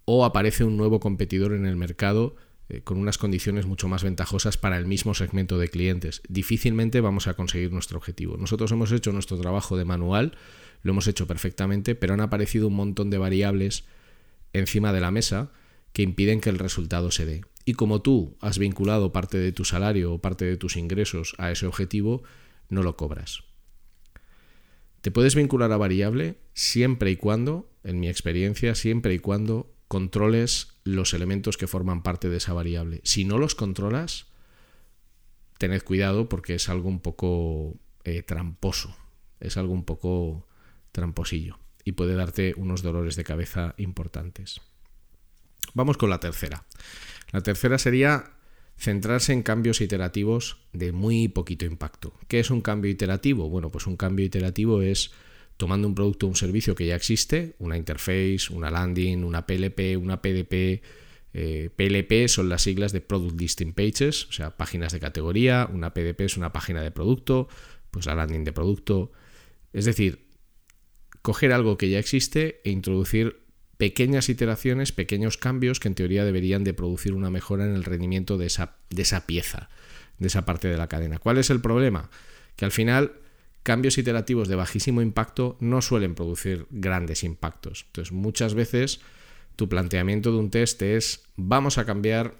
o 0.04 0.24
aparece 0.24 0.62
un 0.62 0.76
nuevo 0.76 1.00
competidor 1.00 1.52
en 1.52 1.66
el 1.66 1.74
mercado 1.74 2.36
eh, 2.68 2.82
con 2.82 2.98
unas 2.98 3.18
condiciones 3.18 3.66
mucho 3.66 3.88
más 3.88 4.04
ventajosas 4.04 4.58
para 4.58 4.78
el 4.78 4.86
mismo 4.86 5.12
segmento 5.14 5.58
de 5.58 5.66
clientes. 5.66 6.22
Difícilmente 6.28 7.00
vamos 7.00 7.26
a 7.26 7.34
conseguir 7.34 7.72
nuestro 7.72 7.98
objetivo. 7.98 8.36
Nosotros 8.36 8.70
hemos 8.70 8.92
hecho 8.92 9.10
nuestro 9.10 9.36
trabajo 9.40 9.76
de 9.76 9.86
manual, 9.86 10.38
lo 10.84 10.92
hemos 10.92 11.08
hecho 11.08 11.26
perfectamente, 11.26 11.96
pero 11.96 12.14
han 12.14 12.20
aparecido 12.20 12.68
un 12.68 12.76
montón 12.76 13.10
de 13.10 13.18
variables 13.18 13.82
encima 14.52 14.92
de 14.92 15.00
la 15.00 15.10
mesa 15.10 15.50
que 15.92 16.02
impiden 16.02 16.40
que 16.40 16.50
el 16.50 16.60
resultado 16.60 17.10
se 17.10 17.26
dé. 17.26 17.44
Y 17.64 17.74
como 17.74 18.02
tú 18.02 18.36
has 18.40 18.60
vinculado 18.60 19.10
parte 19.10 19.36
de 19.36 19.50
tu 19.50 19.64
salario 19.64 20.12
o 20.12 20.20
parte 20.20 20.44
de 20.44 20.56
tus 20.56 20.76
ingresos 20.76 21.34
a 21.38 21.50
ese 21.50 21.66
objetivo, 21.66 22.22
no 22.68 22.84
lo 22.84 22.96
cobras. 22.96 23.47
Te 25.00 25.10
puedes 25.10 25.34
vincular 25.34 25.72
a 25.72 25.76
variable 25.76 26.38
siempre 26.54 27.10
y 27.10 27.16
cuando, 27.16 27.70
en 27.84 28.00
mi 28.00 28.08
experiencia, 28.08 28.74
siempre 28.74 29.14
y 29.14 29.18
cuando 29.18 29.72
controles 29.86 30.78
los 30.84 31.14
elementos 31.14 31.56
que 31.56 31.66
forman 31.66 32.02
parte 32.02 32.28
de 32.28 32.36
esa 32.36 32.52
variable. 32.52 33.00
Si 33.04 33.24
no 33.24 33.38
los 33.38 33.54
controlas, 33.54 34.26
tened 35.58 35.82
cuidado 35.82 36.28
porque 36.28 36.54
es 36.54 36.68
algo 36.68 36.88
un 36.88 37.00
poco 37.00 37.76
eh, 38.04 38.22
tramposo, 38.22 38.96
es 39.40 39.56
algo 39.56 39.72
un 39.72 39.84
poco 39.84 40.46
tramposillo 40.92 41.58
y 41.84 41.92
puede 41.92 42.14
darte 42.14 42.54
unos 42.56 42.82
dolores 42.82 43.16
de 43.16 43.24
cabeza 43.24 43.74
importantes. 43.78 44.60
Vamos 45.74 45.96
con 45.96 46.10
la 46.10 46.20
tercera. 46.20 46.64
La 47.32 47.42
tercera 47.42 47.78
sería 47.78 48.37
centrarse 48.78 49.32
en 49.32 49.42
cambios 49.42 49.80
iterativos 49.80 50.58
de 50.72 50.92
muy 50.92 51.28
poquito 51.28 51.66
impacto. 51.66 52.14
¿Qué 52.28 52.38
es 52.40 52.50
un 52.50 52.60
cambio 52.60 52.90
iterativo? 52.90 53.48
Bueno, 53.48 53.70
pues 53.70 53.86
un 53.86 53.96
cambio 53.96 54.24
iterativo 54.24 54.82
es 54.82 55.10
tomando 55.56 55.88
un 55.88 55.94
producto 55.94 56.26
o 56.26 56.28
un 56.28 56.36
servicio 56.36 56.76
que 56.76 56.86
ya 56.86 56.94
existe, 56.94 57.56
una 57.58 57.76
interface, 57.76 58.46
una 58.50 58.70
landing, 58.70 59.24
una 59.24 59.44
PLP, 59.44 59.98
una 60.00 60.22
PDP. 60.22 60.82
Eh, 61.34 61.70
PLP 61.74 62.28
son 62.28 62.48
las 62.48 62.62
siglas 62.62 62.92
de 62.92 63.00
Product 63.00 63.38
Listing 63.38 63.74
Pages, 63.74 64.26
o 64.26 64.32
sea, 64.32 64.56
páginas 64.56 64.92
de 64.92 65.00
categoría, 65.00 65.68
una 65.70 65.92
PDP 65.92 66.20
es 66.22 66.36
una 66.36 66.52
página 66.52 66.80
de 66.80 66.92
producto, 66.92 67.48
pues 67.90 68.06
la 68.06 68.14
landing 68.14 68.44
de 68.44 68.52
producto. 68.52 69.10
Es 69.72 69.84
decir, 69.84 70.28
coger 71.22 71.52
algo 71.52 71.76
que 71.76 71.90
ya 71.90 71.98
existe 71.98 72.60
e 72.64 72.70
introducir 72.70 73.47
pequeñas 73.78 74.28
iteraciones, 74.28 74.92
pequeños 74.92 75.38
cambios 75.38 75.80
que 75.80 75.88
en 75.88 75.94
teoría 75.94 76.24
deberían 76.24 76.64
de 76.64 76.74
producir 76.74 77.14
una 77.14 77.30
mejora 77.30 77.64
en 77.64 77.74
el 77.74 77.84
rendimiento 77.84 78.36
de 78.36 78.46
esa, 78.46 78.76
de 78.90 79.02
esa 79.02 79.24
pieza, 79.26 79.70
de 80.18 80.26
esa 80.26 80.44
parte 80.44 80.68
de 80.68 80.76
la 80.76 80.88
cadena. 80.88 81.18
¿Cuál 81.18 81.38
es 81.38 81.48
el 81.48 81.60
problema? 81.60 82.10
Que 82.56 82.64
al 82.64 82.72
final 82.72 83.12
cambios 83.62 83.96
iterativos 83.96 84.48
de 84.48 84.56
bajísimo 84.56 85.00
impacto 85.00 85.56
no 85.60 85.80
suelen 85.80 86.16
producir 86.16 86.66
grandes 86.70 87.22
impactos. 87.22 87.84
Entonces, 87.86 88.12
muchas 88.12 88.54
veces 88.54 89.00
tu 89.54 89.68
planteamiento 89.68 90.32
de 90.32 90.38
un 90.38 90.50
test 90.50 90.82
es 90.82 91.22
vamos 91.36 91.78
a 91.78 91.84
cambiar 91.84 92.34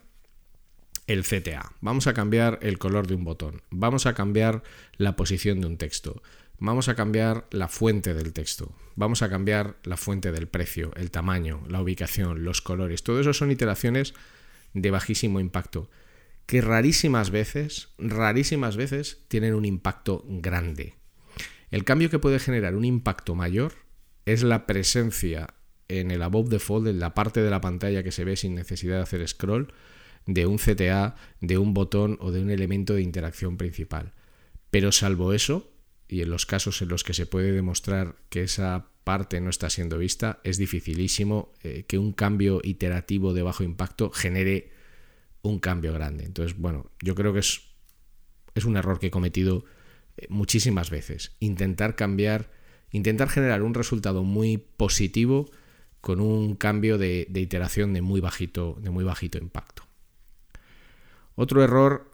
el 1.07 1.23
CTA, 1.23 1.73
vamos 1.81 2.07
a 2.07 2.15
cambiar 2.15 2.59
el 2.63 2.79
color 2.79 3.07
de 3.07 3.15
un 3.15 3.25
botón, 3.25 3.63
vamos 3.71 4.07
a 4.07 4.15
cambiar 4.15 4.63
la 4.99 5.17
posición 5.17 5.61
de 5.61 5.67
un 5.67 5.79
texto, 5.79 6.23
vamos 6.59 6.89
a 6.89 6.95
cambiar 6.95 7.47
la 7.51 7.69
fuente 7.69 8.15
del 8.15 8.33
texto, 8.33 8.75
vamos 8.97 9.23
a 9.23 9.31
cambiar 9.31 9.77
la 9.85 9.97
fuente 9.97 10.33
del 10.33 10.49
precio, 10.49 10.93
el 10.97 11.11
tamaño, 11.11 11.63
la 11.69 11.81
ubicación, 11.81 12.45
los 12.45 12.61
colores. 12.61 13.03
Todo 13.03 13.21
eso 13.21 13.33
son 13.33 13.51
iteraciones 13.51 14.15
de 14.75 14.91
bajísimo 14.91 15.41
impacto 15.41 15.89
que 16.49 16.63
rarísimas 16.63 17.31
veces, 17.31 17.91
rarísimas 17.99 18.77
veces 18.79 19.19
tienen 19.29 19.55
un 19.55 19.67
impacto 19.67 20.25
grande. 20.27 20.95
El 21.71 21.85
cambio 21.85 22.09
que 22.09 22.19
puede 22.19 22.39
generar 22.39 22.75
un 22.75 22.87
impacto 22.87 23.35
mayor 23.35 23.75
es 24.25 24.43
la 24.43 24.65
presencia 24.65 25.53
en 25.89 26.11
el 26.11 26.23
above 26.23 26.59
fold, 26.59 26.89
en 26.89 27.01
la 27.01 27.13
parte 27.13 27.43
de 27.43 27.51
la 27.51 27.61
pantalla 27.61 28.03
que 28.03 28.13
se 28.13 28.25
ve 28.25 28.37
sin 28.37 28.55
necesidad 28.55 28.97
de 28.97 29.03
hacer 29.03 29.29
scroll, 29.29 29.75
de 30.25 30.47
un 30.47 30.57
CTA, 30.57 31.17
de 31.43 31.59
un 31.59 31.75
botón 31.75 32.17
o 32.21 32.33
de 32.33 32.41
un 32.41 32.51
elemento 32.51 32.95
de 32.95 33.03
interacción 33.03 33.59
principal. 33.59 34.15
Pero 34.71 34.91
salvo 34.91 35.35
eso, 35.35 35.71
y 36.09 36.23
en 36.23 36.31
los 36.31 36.47
casos 36.47 36.81
en 36.83 36.89
los 36.89 37.05
que 37.05 37.15
se 37.15 37.27
puede 37.27 37.53
demostrar 37.53 38.17
que 38.31 38.43
esa 38.43 38.87
parte 39.05 39.41
no 39.41 39.51
está 39.51 39.71
siendo 39.71 39.99
vista, 39.99 40.41
es 40.45 40.59
dificilísimo 40.59 41.53
eh, 41.63 41.85
que 41.87 41.99
un 41.99 42.13
cambio 42.13 42.61
iterativo 42.65 43.35
de 43.35 43.43
bajo 43.43 43.63
impacto 43.63 44.11
genere 44.11 44.71
un 45.43 45.59
cambio 45.59 45.93
grande. 45.93 46.25
Entonces, 46.25 46.59
bueno, 46.59 46.91
yo 47.03 47.15
creo 47.15 47.33
que 47.33 47.41
es, 47.41 47.63
es 48.55 48.65
un 48.65 48.77
error 48.77 48.99
que 48.99 49.09
he 49.09 49.11
cometido 49.11 49.65
muchísimas 50.29 50.91
veces. 50.91 51.33
Intentar 51.41 51.95
cambiar, 51.95 52.51
intentar 52.91 53.29
generar 53.29 53.63
un 53.63 53.75
resultado 53.75 54.25
muy 54.25 54.59
positivo 54.59 55.51
con 56.01 56.21
un 56.21 56.55
cambio 56.57 56.99
de, 56.99 57.29
iteración 57.35 57.93
de 57.93 58.03
muy, 58.03 58.21
bajito, 58.21 58.79
de 58.81 58.91
muy 58.91 59.05
bajito 59.05 59.39
impacto. 59.39 59.85
Otro 61.35 61.63
error 61.63 62.11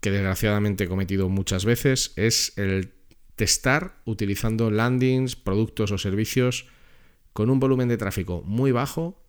que 0.00 0.10
desgraciadamente 0.10 0.84
he 0.84 0.88
cometido 0.88 1.28
muchas 1.28 1.64
veces 1.64 2.12
es 2.16 2.56
el 2.58 2.92
testar 3.36 4.00
utilizando 4.04 4.70
landings, 4.70 5.36
productos 5.36 5.90
o 5.90 5.98
servicios 5.98 6.66
con 7.32 7.50
un 7.50 7.60
volumen 7.60 7.88
de 7.88 7.96
tráfico 7.96 8.42
muy 8.44 8.72
bajo 8.72 9.22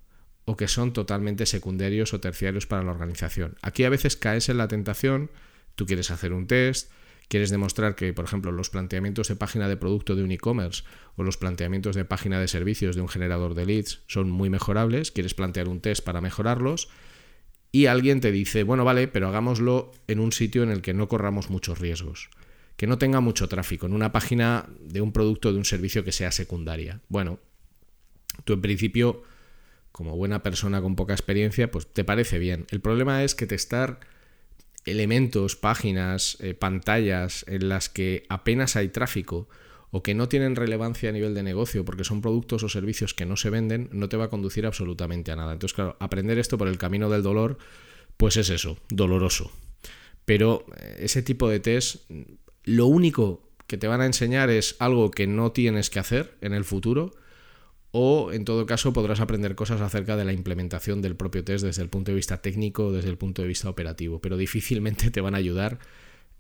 o 0.46 0.58
que 0.58 0.68
son 0.68 0.92
totalmente 0.92 1.46
secundarios 1.46 2.14
o 2.14 2.20
terciarios 2.20 2.68
para 2.68 2.84
la 2.84 2.92
organización. 2.92 3.56
Aquí 3.62 3.86
a 3.86 3.90
veces 3.90 4.18
caes 4.18 4.50
en 4.50 4.58
la 4.58 4.68
tentación, 4.68 5.32
tú 5.76 5.86
quieres 5.86 6.12
hacer 6.12 6.34
un 6.34 6.48
test, 6.48 6.92
quieres 7.30 7.50
demostrar 7.50 7.96
que, 7.96 8.14
por 8.14 8.26
ejemplo, 8.26 8.52
los 8.52 8.70
planteamientos 8.70 9.30
de 9.30 9.36
página 9.36 9.68
de 9.68 9.78
producto 9.78 10.16
de 10.16 10.24
un 10.24 10.32
e-commerce 10.32 10.84
o 11.16 11.24
los 11.24 11.38
planteamientos 11.38 11.96
de 11.96 12.06
página 12.06 12.40
de 12.40 12.48
servicios 12.48 12.96
de 12.96 13.02
un 13.02 13.08
generador 13.08 13.56
de 13.56 13.66
leads 13.66 14.04
son 14.08 14.30
muy 14.30 14.50
mejorables, 14.50 15.12
quieres 15.12 15.34
plantear 15.34 15.70
un 15.70 15.80
test 15.80 16.04
para 16.04 16.22
mejorarlos 16.22 16.90
y 17.72 17.88
alguien 17.88 18.20
te 18.20 18.32
dice, 18.32 18.64
bueno, 18.64 18.86
vale, 18.86 19.08
pero 19.08 19.30
hagámoslo 19.30 19.92
en 20.08 20.20
un 20.20 20.32
sitio 20.32 20.62
en 20.62 20.70
el 20.70 20.82
que 20.82 20.94
no 20.94 21.08
corramos 21.08 21.50
muchos 21.50 21.80
riesgos, 21.80 22.30
que 22.76 22.88
no 22.88 22.98
tenga 22.98 23.20
mucho 23.20 23.48
tráfico, 23.48 23.86
en 23.86 23.94
una 23.94 24.12
página 24.12 24.68
de 24.80 25.02
un 25.02 25.12
producto 25.12 25.50
o 25.50 25.52
de 25.52 25.58
un 25.58 25.66
servicio 25.66 26.04
que 26.04 26.12
sea 26.12 26.32
secundaria. 26.32 27.02
Bueno, 27.08 27.40
tú 28.46 28.54
en 28.54 28.62
principio, 28.62 29.24
como 29.92 30.16
buena 30.16 30.42
persona 30.44 30.82
con 30.82 30.96
poca 30.96 31.14
experiencia, 31.14 31.70
pues 31.70 31.88
te 31.88 32.04
parece 32.04 32.40
bien. 32.40 32.66
El 32.72 32.82
problema 32.82 33.24
es 33.24 33.36
que 33.36 33.46
testar 33.46 34.00
elementos, 34.86 35.56
páginas, 35.56 36.38
eh, 36.40 36.54
pantallas 36.54 37.46
en 37.48 37.70
las 37.70 37.90
que 37.90 38.26
apenas 38.30 38.76
hay 38.76 38.90
tráfico 38.90 39.48
o 39.92 40.02
que 40.02 40.16
no 40.16 40.28
tienen 40.28 40.56
relevancia 40.56 41.10
a 41.10 41.12
nivel 41.12 41.36
de 41.36 41.44
negocio 41.44 41.86
porque 41.86 42.04
son 42.04 42.22
productos 42.22 42.64
o 42.64 42.70
servicios 42.70 43.14
que 43.14 43.26
no 43.26 43.38
se 43.38 43.52
venden, 43.52 43.90
no 43.92 44.10
te 44.10 44.18
va 44.18 44.26
a 44.26 44.30
conducir 44.30 44.66
absolutamente 44.66 45.32
a 45.32 45.36
nada. 45.36 45.54
Entonces, 45.54 45.76
claro, 45.76 45.96
aprender 46.00 46.40
esto 46.40 46.58
por 46.58 46.68
el 46.68 46.80
camino 46.80 47.10
del 47.10 47.22
dolor, 47.22 47.60
pues 48.18 48.36
es 48.38 48.50
eso, 48.50 48.78
doloroso. 48.90 49.52
Pero 50.26 50.66
eh, 50.78 50.98
ese 51.02 51.22
tipo 51.22 51.48
de 51.48 51.60
test, 51.60 52.10
lo 52.64 52.88
único 52.88 53.50
que 53.68 53.78
te 53.78 53.88
van 53.88 54.02
a 54.02 54.06
enseñar 54.06 54.50
es 54.50 54.76
algo 54.80 55.12
que 55.12 55.28
no 55.28 55.52
tienes 55.52 55.90
que 55.90 56.00
hacer 56.00 56.38
en 56.42 56.54
el 56.54 56.64
futuro 56.64 57.14
o 57.92 58.32
en 58.32 58.44
todo 58.44 58.66
caso 58.66 58.92
podrás 58.92 59.20
aprender 59.20 59.56
cosas 59.56 59.80
acerca 59.80 60.18
de 60.18 60.26
la 60.26 60.34
implementación 60.34 61.02
del 61.02 61.16
propio 61.16 61.44
test 61.44 61.64
desde 61.64 61.84
el 61.84 61.90
punto 61.90 62.12
de 62.12 62.16
vista 62.16 62.42
técnico 62.42 62.88
o 62.88 62.92
desde 62.92 63.10
el 63.10 63.18
punto 63.18 63.44
de 63.44 63.48
vista 63.48 63.70
operativo, 63.70 64.20
pero 64.20 64.36
difícilmente 64.36 65.12
te 65.12 65.22
van 65.22 65.36
a 65.36 65.38
ayudar 65.38 65.80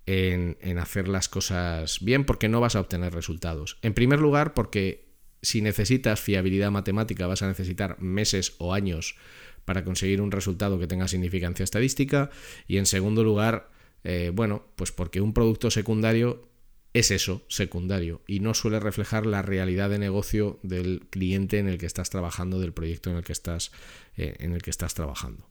en, 0.06 0.58
hacer 0.80 1.08
las 1.08 1.30
cosas 1.30 2.00
bien 2.02 2.26
porque 2.26 2.50
no 2.50 2.60
vas 2.60 2.76
a 2.76 2.80
obtener 2.80 3.14
resultados. 3.14 3.78
En 3.84 3.94
primer 3.94 4.20
lugar, 4.20 4.56
porque 4.56 5.06
si 5.44 5.62
necesitas 5.62 6.20
fiabilidad 6.20 6.72
matemática 6.72 7.28
vas 7.28 7.44
a 7.44 7.48
necesitar 7.48 8.02
meses 8.02 8.56
o 8.58 8.74
años 8.74 9.16
para 9.64 9.84
conseguir 9.84 10.22
un 10.22 10.32
resultado 10.32 10.80
que 10.80 10.88
tenga 10.88 11.08
significancia 11.08 11.64
estadística 11.64 12.32
y 12.68 12.78
en 12.78 12.86
segundo 12.86 13.24
lugar, 13.24 13.70
eh, 14.04 14.32
bueno, 14.34 14.64
pues 14.76 14.92
porque 14.92 15.22
un 15.22 15.34
producto 15.34 15.72
secundario 15.72 16.48
es 16.94 17.10
eso, 17.10 17.42
secundario, 17.48 18.22
y 18.28 18.40
no 18.40 18.54
suele 18.54 18.80
reflejar 18.80 19.26
la 19.26 19.42
realidad 19.42 19.90
de 19.90 19.98
negocio 19.98 20.60
del 20.62 21.08
cliente 21.10 21.58
en 21.58 21.68
el 21.68 21.80
que 21.80 21.88
estás 21.88 22.10
trabajando, 22.10 22.60
del 22.60 22.74
proyecto 22.74 23.10
en 23.10 23.18
el 23.18 23.24
que 23.24 23.32
estás, 23.32 23.72
eh, 24.16 24.36
en 24.40 24.54
el 24.54 24.62
que 24.62 24.70
estás 24.70 24.94
trabajando. 24.94 25.48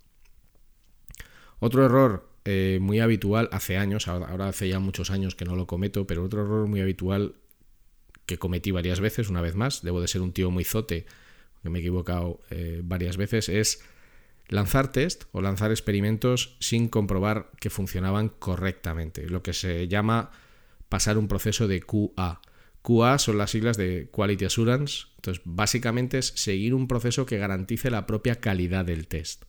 Otro 1.58 1.84
error 1.84 2.28
eh, 2.44 2.78
muy 2.80 3.00
habitual 3.00 3.48
hace 3.52 3.76
años, 3.76 4.06
ahora 4.06 4.48
hace 4.48 4.68
ya 4.68 4.78
muchos 4.78 5.10
años 5.10 5.34
que 5.34 5.44
no 5.44 5.56
lo 5.56 5.66
cometo, 5.66 6.06
pero 6.06 6.22
otro 6.22 6.42
error 6.42 6.68
muy 6.68 6.80
habitual 6.80 7.34
que 8.26 8.38
cometí 8.38 8.70
varias 8.70 9.00
veces, 9.00 9.28
una 9.28 9.40
vez 9.40 9.56
más, 9.56 9.82
debo 9.82 10.00
de 10.00 10.08
ser 10.08 10.20
un 10.22 10.32
tío 10.32 10.50
muy 10.52 10.62
zote, 10.62 11.06
que 11.62 11.70
me 11.70 11.78
he 11.78 11.82
equivocado 11.82 12.40
varias 12.84 13.16
veces, 13.16 13.48
es 13.48 13.82
lanzar 14.52 14.92
test 14.92 15.24
o 15.32 15.40
lanzar 15.40 15.70
experimentos 15.70 16.56
sin 16.60 16.88
comprobar 16.88 17.50
que 17.58 17.70
funcionaban 17.70 18.28
correctamente, 18.28 19.28
lo 19.28 19.42
que 19.42 19.54
se 19.54 19.88
llama 19.88 20.30
pasar 20.88 21.16
un 21.16 21.26
proceso 21.26 21.68
de 21.68 21.80
QA. 21.80 22.40
QA 22.82 23.18
son 23.18 23.38
las 23.38 23.50
siglas 23.50 23.76
de 23.76 24.10
Quality 24.12 24.44
Assurance. 24.44 25.06
Entonces, 25.16 25.42
básicamente 25.46 26.18
es 26.18 26.32
seguir 26.36 26.74
un 26.74 26.86
proceso 26.86 27.24
que 27.24 27.38
garantice 27.38 27.90
la 27.90 28.06
propia 28.06 28.40
calidad 28.40 28.84
del 28.84 29.06
test. 29.06 29.44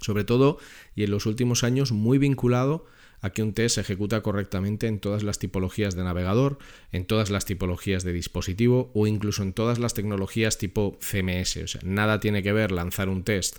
Sobre 0.00 0.24
todo, 0.24 0.58
y 0.94 1.02
en 1.02 1.10
los 1.10 1.26
últimos 1.26 1.64
años, 1.64 1.92
muy 1.92 2.16
vinculado 2.16 2.86
a 3.20 3.30
que 3.30 3.42
un 3.42 3.52
test 3.52 3.74
se 3.74 3.80
ejecuta 3.80 4.22
correctamente 4.22 4.86
en 4.86 5.00
todas 5.00 5.24
las 5.24 5.38
tipologías 5.38 5.96
de 5.96 6.04
navegador, 6.04 6.58
en 6.92 7.04
todas 7.04 7.30
las 7.30 7.44
tipologías 7.44 8.04
de 8.04 8.12
dispositivo 8.12 8.90
o 8.94 9.06
incluso 9.08 9.42
en 9.42 9.52
todas 9.52 9.78
las 9.80 9.92
tecnologías 9.92 10.56
tipo 10.56 10.96
CMS. 11.00 11.56
O 11.56 11.66
sea, 11.66 11.80
nada 11.84 12.20
tiene 12.20 12.42
que 12.42 12.52
ver 12.52 12.70
lanzar 12.70 13.08
un 13.08 13.24
test 13.24 13.58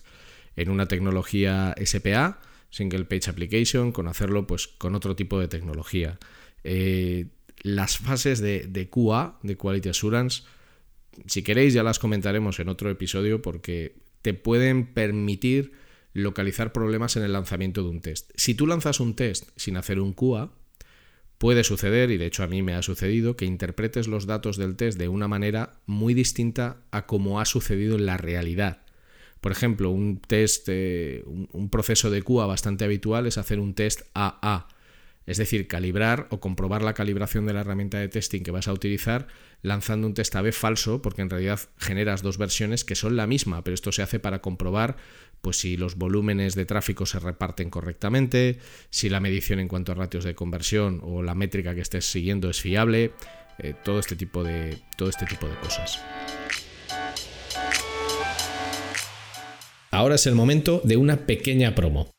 en 0.60 0.70
una 0.70 0.88
tecnología 0.88 1.74
SPA, 1.84 2.40
Single 2.70 3.06
Page 3.06 3.30
Application, 3.30 3.94
con 3.94 4.08
hacerlo 4.10 4.46
pues, 4.46 4.68
con 4.68 4.94
otro 4.94 5.16
tipo 5.16 5.40
de 5.40 5.48
tecnología. 5.48 6.20
Eh, 6.66 7.28
las 7.62 7.98
fases 7.98 8.40
de, 8.40 8.90
QA, 8.90 9.40
de 9.42 9.56
Quality 9.56 9.90
Assurance, 9.90 10.44
si 11.26 11.44
queréis 11.44 11.74
ya 11.74 11.82
las 11.82 11.98
comentaremos 11.98 12.60
en 12.60 12.68
otro 12.68 12.90
episodio 12.90 13.42
porque 13.42 13.96
te 14.22 14.34
pueden 14.34 14.94
permitir 14.94 15.72
localizar 16.14 16.74
problemas 16.74 17.16
en 17.16 17.24
el 17.24 17.34
lanzamiento 17.34 17.82
de 17.84 17.90
un 17.90 18.02
test. 18.02 18.32
Si 18.36 18.54
tú 18.54 18.68
lanzas 18.68 19.00
un 19.00 19.16
test 19.16 19.50
sin 19.56 19.78
hacer 19.78 20.00
un 20.02 20.14
QA, 20.14 20.52
puede 21.38 21.64
suceder, 21.64 22.12
y 22.12 22.18
de 22.18 22.26
hecho 22.26 22.44
a 22.44 22.48
mí 22.48 22.62
me 22.62 22.74
ha 22.74 22.82
sucedido, 22.82 23.38
que 23.38 23.46
interpretes 23.46 24.10
los 24.10 24.26
datos 24.26 24.58
del 24.58 24.76
test 24.76 24.98
de 24.98 25.08
una 25.08 25.30
manera 25.30 25.80
muy 25.86 26.14
distinta 26.14 26.82
a 26.92 27.06
como 27.06 27.40
ha 27.40 27.46
sucedido 27.46 27.96
en 27.96 28.06
la 28.06 28.18
realidad. 28.18 28.82
Por 29.42 29.52
ejemplo, 29.52 29.90
un 29.90 30.20
test, 30.20 30.70
un, 30.70 31.70
proceso 31.72 32.10
de 32.10 32.22
QA 32.22 32.46
bastante 32.46 32.86
habitual 32.86 33.26
es 33.26 33.38
hacer 33.38 33.60
un 33.60 33.74
test 33.74 34.02
AA, 34.14 34.68
es 35.26 35.38
decir, 35.38 35.68
calibrar 35.68 36.28
o 36.32 36.40
comprobar 36.40 36.82
la 36.82 36.94
calibración 36.94 37.46
de 37.46 37.54
la 37.54 37.62
herramienta 37.62 38.00
de 38.00 38.10
testing 38.10 38.42
que 38.42 38.52
vas 38.52 38.68
a 38.68 38.74
utilizar 38.74 39.28
lanzando 39.62 40.08
un 40.08 40.14
test 40.14 40.36
AB 40.36 40.52
falso, 40.52 41.02
porque 41.02 41.22
en 41.22 41.30
realidad 41.30 41.60
generas 41.78 42.22
dos 42.22 42.38
versiones 42.38 42.84
que 42.84 42.96
son 42.96 43.16
la 43.16 43.28
misma, 43.28 43.64
pero 43.64 43.76
esto 43.76 43.92
se 43.92 44.02
hace 44.02 44.20
para 44.20 44.42
comprobar 44.42 44.98
pues 45.42 45.60
si 45.60 45.78
los 45.78 45.96
volúmenes 45.96 46.56
de 46.56 46.66
tráfico 46.66 47.06
se 47.06 47.20
reparten 47.20 47.70
correctamente, 47.70 48.60
si 48.90 49.10
la 49.10 49.20
medición 49.20 49.60
en 49.60 49.68
cuanto 49.68 49.92
a 49.92 49.96
ratios 49.96 50.24
de 50.24 50.36
conversión 50.36 51.00
o 51.04 51.24
la 51.24 51.36
métrica 51.36 51.76
que 51.76 51.82
estés 51.82 52.06
siguiendo 52.06 52.50
es 52.50 52.60
fiable, 52.60 53.14
eh, 53.60 53.74
todo 53.84 54.00
este 54.00 54.16
tipo 54.16 54.44
de 54.44 54.80
todo 54.98 55.10
este 55.10 55.26
tipo 55.26 55.48
de 55.48 55.56
cosas. 55.56 56.02
Ahora 59.92 60.16
es 60.16 60.28
el 60.28 60.36
momento 60.36 60.82
de 60.84 60.98
una 60.98 61.26
pequeña 61.26 61.74
promo. 61.74 62.12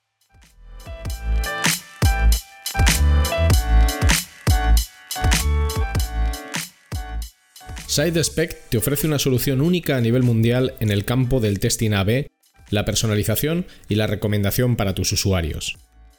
SideSpec 7.86 8.68
te 8.68 8.78
ofrece 8.78 9.06
una 9.06 9.18
solución 9.18 9.60
única 9.60 9.96
a 9.96 10.00
nivel 10.00 10.22
mundial 10.22 10.74
en 10.80 10.90
el 10.90 11.04
campo 11.04 11.40
del 11.40 11.58
testing 11.58 11.92
AB, 11.92 12.26
la 12.70 12.84
personalización 12.84 13.66
y 13.88 13.96
la 13.96 14.06
recomendación 14.06 14.76
para 14.76 14.94
tus 14.94 15.12
usuarios. 15.12 15.76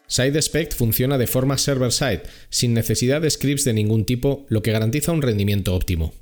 SideSpec 0.07 0.75
funciona 0.75 1.17
de 1.17 1.27
forma 1.27 1.57
server-side, 1.57 2.23
sin 2.49 2.73
necesidad 2.73 3.21
de 3.21 3.29
scripts 3.29 3.63
de 3.63 3.73
ningún 3.73 4.05
tipo, 4.05 4.45
lo 4.49 4.61
que 4.61 4.73
garantiza 4.73 5.13
un 5.13 5.21
rendimiento 5.21 5.73
óptimo. 5.73 6.13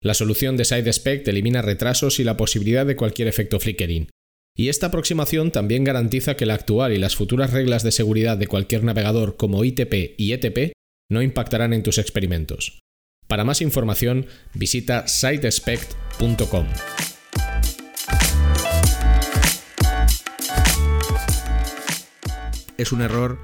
La 0.00 0.14
solución 0.14 0.56
de 0.56 0.64
SideSpec 0.64 1.28
elimina 1.28 1.60
retrasos 1.60 2.18
y 2.18 2.24
la 2.24 2.38
posibilidad 2.38 2.86
de 2.86 2.96
cualquier 2.96 3.28
efecto 3.28 3.60
flickering, 3.60 4.08
y 4.56 4.68
esta 4.68 4.88
aproximación 4.88 5.50
también 5.50 5.84
garantiza 5.84 6.36
que 6.36 6.44
la 6.44 6.54
actual 6.54 6.92
y 6.92 6.98
las 6.98 7.16
futuras 7.16 7.52
reglas 7.52 7.82
de 7.82 7.92
seguridad 7.92 8.36
de 8.36 8.46
cualquier 8.46 8.84
navegador 8.84 9.36
como 9.36 9.64
ITP 9.64 10.14
y 10.18 10.32
ETP 10.32 10.72
no 11.10 11.22
impactarán 11.22 11.72
en 11.72 11.82
tus 11.82 11.98
experimentos. 11.98 12.78
Para 13.26 13.44
más 13.44 13.62
información, 13.62 14.26
visita 14.52 15.08
sitespect.com. 15.08 16.66
Es 22.76 22.92
un 22.92 23.00
error 23.00 23.38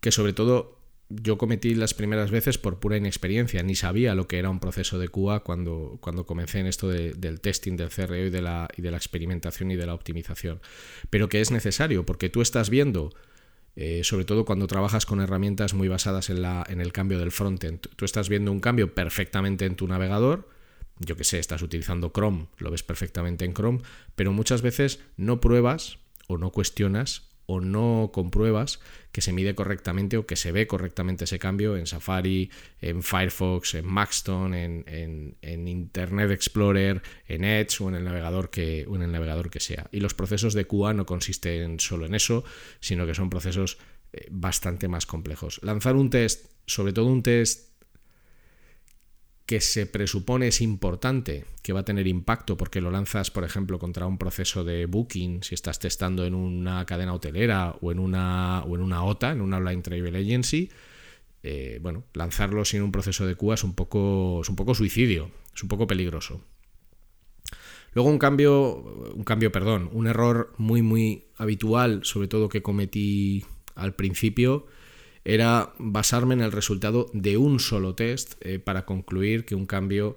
que 0.00 0.12
sobre 0.12 0.32
todo 0.32 0.75
yo 1.08 1.38
cometí 1.38 1.74
las 1.74 1.94
primeras 1.94 2.30
veces 2.30 2.58
por 2.58 2.80
pura 2.80 2.96
inexperiencia, 2.96 3.62
ni 3.62 3.74
sabía 3.76 4.14
lo 4.14 4.26
que 4.26 4.38
era 4.38 4.50
un 4.50 4.58
proceso 4.58 4.98
de 4.98 5.08
QA 5.08 5.40
cuando, 5.40 5.98
cuando 6.00 6.26
comencé 6.26 6.58
en 6.58 6.66
esto 6.66 6.88
del 6.88 7.40
testing, 7.40 7.76
del 7.76 7.90
CRO 7.90 8.16
y 8.16 8.30
de, 8.30 8.42
la, 8.42 8.68
y 8.76 8.82
de 8.82 8.90
la 8.90 8.96
experimentación 8.96 9.70
y 9.70 9.76
de 9.76 9.86
la 9.86 9.94
optimización. 9.94 10.60
Pero 11.08 11.28
que 11.28 11.40
es 11.40 11.50
necesario, 11.52 12.04
porque 12.04 12.28
tú 12.28 12.42
estás 12.42 12.70
viendo, 12.70 13.14
eh, 13.76 14.02
sobre 14.02 14.24
todo 14.24 14.44
cuando 14.44 14.66
trabajas 14.66 15.06
con 15.06 15.20
herramientas 15.20 15.74
muy 15.74 15.86
basadas 15.86 16.28
en, 16.28 16.42
la, 16.42 16.66
en 16.68 16.80
el 16.80 16.92
cambio 16.92 17.20
del 17.20 17.30
frontend, 17.30 17.86
tú 17.94 18.04
estás 18.04 18.28
viendo 18.28 18.50
un 18.50 18.60
cambio 18.60 18.94
perfectamente 18.94 19.64
en 19.64 19.76
tu 19.76 19.86
navegador, 19.86 20.48
yo 20.98 21.16
que 21.16 21.24
sé, 21.24 21.38
estás 21.38 21.62
utilizando 21.62 22.10
Chrome, 22.10 22.48
lo 22.58 22.70
ves 22.70 22.82
perfectamente 22.82 23.44
en 23.44 23.54
Chrome, 23.54 23.82
pero 24.16 24.32
muchas 24.32 24.62
veces 24.62 25.00
no 25.16 25.40
pruebas 25.40 25.98
o 26.26 26.38
no 26.38 26.50
cuestionas 26.50 27.35
o 27.46 27.60
no 27.60 28.10
compruebas 28.12 28.80
que 29.12 29.20
se 29.22 29.32
mide 29.32 29.54
correctamente 29.54 30.18
o 30.18 30.26
que 30.26 30.36
se 30.36 30.52
ve 30.52 30.66
correctamente 30.66 31.24
ese 31.24 31.38
cambio 31.38 31.76
en 31.76 31.86
Safari, 31.86 32.50
en 32.80 33.02
Firefox, 33.02 33.74
en 33.74 33.86
Maxton, 33.86 34.52
en, 34.52 35.36
Internet 35.42 36.30
Explorer, 36.30 37.02
en 37.26 37.44
Edge 37.44 37.82
o 37.82 37.88
en 37.88 37.94
el 37.94 38.04
navegador 38.04 38.50
que, 38.50 38.82
en 38.82 39.02
el 39.02 39.12
navegador 39.12 39.48
que 39.48 39.60
sea. 39.60 39.88
Y 39.90 40.00
los 40.00 40.14
procesos 40.14 40.54
de 40.54 40.66
QA 40.66 40.92
no 40.92 41.06
consisten 41.06 41.80
solo 41.80 42.04
en 42.06 42.14
eso, 42.14 42.44
sino 42.80 43.06
que 43.06 43.14
son 43.14 43.30
procesos 43.30 43.78
eh, 44.12 44.26
bastante 44.30 44.88
más 44.88 45.06
complejos. 45.06 45.60
Lanzar 45.62 45.96
un 45.96 46.10
test, 46.10 46.50
sobre 46.66 46.92
todo 46.92 47.06
un 47.06 47.22
test 47.22 47.65
que 49.46 49.60
se 49.60 49.86
presupone 49.86 50.48
es 50.48 50.60
importante, 50.60 51.44
que 51.62 51.72
va 51.72 51.80
a 51.80 51.84
tener 51.84 52.08
impacto 52.08 52.56
porque 52.56 52.80
lo 52.80 52.90
lanzas, 52.90 53.30
por 53.30 53.44
ejemplo, 53.44 53.78
contra 53.78 54.06
un 54.06 54.18
proceso 54.18 54.64
de 54.64 54.86
booking, 54.86 55.44
si 55.44 55.54
estás 55.54 55.78
testando 55.78 56.26
en 56.26 56.34
una 56.34 56.84
cadena 56.84 57.14
hotelera 57.14 57.76
o 57.80 57.92
en 57.92 58.00
una, 58.00 58.62
o 58.64 58.74
en 58.74 58.82
una 58.82 59.04
OTA, 59.04 59.30
en 59.30 59.40
una 59.40 59.58
Online 59.58 59.82
Travel 59.82 60.16
Agency, 60.16 60.68
eh, 61.44 61.78
bueno, 61.80 62.02
lanzarlo 62.12 62.64
sin 62.64 62.82
un 62.82 62.90
proceso 62.90 63.24
de 63.24 63.36
QA 63.36 63.54
es 63.54 63.62
un, 63.62 63.74
poco, 63.74 64.40
es 64.42 64.48
un 64.48 64.56
poco 64.56 64.74
suicidio, 64.74 65.30
es 65.54 65.62
un 65.62 65.68
poco 65.68 65.86
peligroso. 65.86 66.42
Luego 67.94 68.10
un 68.10 68.18
cambio, 68.18 68.74
un 69.14 69.22
cambio, 69.22 69.52
perdón, 69.52 69.88
un 69.92 70.08
error 70.08 70.52
muy, 70.58 70.82
muy 70.82 71.26
habitual, 71.36 72.00
sobre 72.02 72.26
todo 72.26 72.48
que 72.48 72.62
cometí 72.62 73.44
al 73.76 73.94
principio, 73.94 74.66
era 75.28 75.72
basarme 75.78 76.34
en 76.34 76.40
el 76.40 76.52
resultado 76.52 77.10
de 77.12 77.36
un 77.36 77.58
solo 77.58 77.96
test 77.96 78.34
eh, 78.42 78.60
para 78.60 78.86
concluir 78.86 79.44
que 79.44 79.56
un 79.56 79.66
cambio 79.66 80.16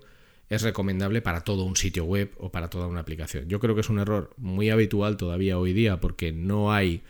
es 0.50 0.62
recomendable 0.62 1.24
para 1.24 1.42
todo 1.42 1.64
un 1.64 1.76
sitio 1.76 2.06
web 2.06 2.32
o 2.38 2.52
para 2.52 2.70
toda 2.70 2.86
una 2.86 3.00
aplicación. 3.00 3.50
Yo 3.50 3.60
creo 3.60 3.74
que 3.74 3.82
es 3.82 3.90
un 3.90 3.98
error 3.98 4.32
muy 4.38 4.70
habitual 4.70 5.18
todavía 5.18 5.58
hoy 5.58 5.74
día 5.74 6.00
porque 6.00 6.32
no 6.32 6.72
hay 6.72 7.02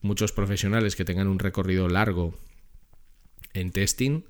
muchos 0.00 0.32
profesionales 0.32 0.96
que 0.96 1.04
tengan 1.04 1.28
un 1.28 1.38
recorrido 1.38 1.88
largo 1.88 2.34
en 3.52 3.70
testing. 3.70 4.22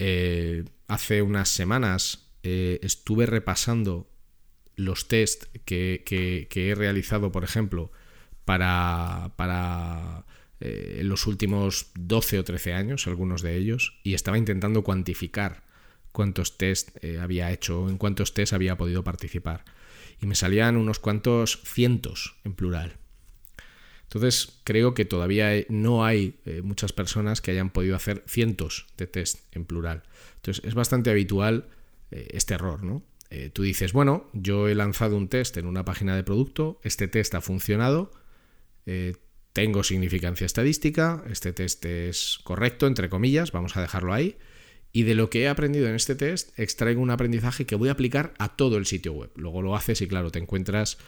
Eh, 0.00 0.64
hace 0.88 1.22
unas 1.22 1.48
semanas 1.48 2.26
eh, 2.42 2.80
estuve 2.82 3.26
repasando 3.26 4.10
los 4.74 5.06
tests 5.06 5.48
que, 5.64 6.02
que, 6.04 6.48
he 6.70 6.74
realizado, 6.74 7.30
por 7.30 7.44
ejemplo, 7.44 7.92
para, 8.44 9.30
para 9.36 10.24
eh, 10.64 10.98
en 11.00 11.08
los 11.08 11.26
últimos 11.26 11.90
12 11.96 12.38
o 12.38 12.44
13 12.44 12.72
años, 12.72 13.08
algunos 13.08 13.42
de 13.42 13.56
ellos, 13.56 13.98
y 14.04 14.14
estaba 14.14 14.38
intentando 14.38 14.84
cuantificar 14.84 15.64
cuántos 16.12 16.56
test 16.56 16.90
eh, 17.02 17.18
había 17.18 17.50
hecho, 17.50 17.88
en 17.88 17.98
cuántos 17.98 18.32
test 18.32 18.52
había 18.52 18.76
podido 18.76 19.02
participar. 19.02 19.64
Y 20.20 20.26
me 20.26 20.36
salían 20.36 20.76
unos 20.76 21.00
cuantos 21.00 21.60
cientos 21.64 22.36
en 22.44 22.54
plural. 22.54 22.96
Entonces 24.04 24.60
creo 24.62 24.94
que 24.94 25.04
todavía 25.04 25.50
no 25.68 26.04
hay 26.04 26.38
eh, 26.44 26.62
muchas 26.62 26.92
personas 26.92 27.40
que 27.40 27.50
hayan 27.50 27.70
podido 27.70 27.96
hacer 27.96 28.22
cientos 28.28 28.86
de 28.96 29.08
test 29.08 29.40
en 29.56 29.64
plural. 29.64 30.04
Entonces 30.36 30.64
es 30.64 30.74
bastante 30.74 31.10
habitual 31.10 31.66
este 32.10 32.52
error, 32.52 32.82
¿no? 32.84 33.02
tú 33.54 33.62
dices, 33.62 33.94
bueno, 33.94 34.28
yo 34.34 34.68
he 34.68 34.74
lanzado 34.74 35.16
un 35.16 35.28
test 35.28 35.56
en 35.56 35.64
una 35.64 35.82
página 35.82 36.14
de 36.14 36.22
producto, 36.22 36.78
este 36.82 37.08
test 37.08 37.34
ha 37.34 37.40
funcionado, 37.40 38.12
tengo 39.52 39.84
significancia 39.84 40.46
estadística, 40.46 41.22
este 41.30 41.52
test 41.52 41.84
es 41.84 42.38
correcto, 42.42 42.86
entre 42.86 43.08
comillas, 43.08 43.52
vamos 43.52 43.76
a 43.76 43.82
dejarlo 43.82 44.12
ahí. 44.14 44.36
Y 44.92 45.04
de 45.04 45.14
lo 45.14 45.30
que 45.30 45.42
he 45.42 45.48
aprendido 45.48 45.88
en 45.88 45.94
este 45.94 46.14
test, 46.14 46.58
extraigo 46.58 47.00
un 47.00 47.10
aprendizaje 47.10 47.64
que 47.64 47.76
voy 47.76 47.88
a 47.88 47.92
aplicar 47.92 48.34
a 48.38 48.56
todo 48.56 48.76
el 48.76 48.86
sitio 48.86 49.12
web. 49.12 49.30
Luego 49.36 49.62
lo 49.62 49.74
haces 49.74 50.02
y 50.02 50.06
claro, 50.06 50.30
te 50.30 50.38
encuentras 50.38 50.98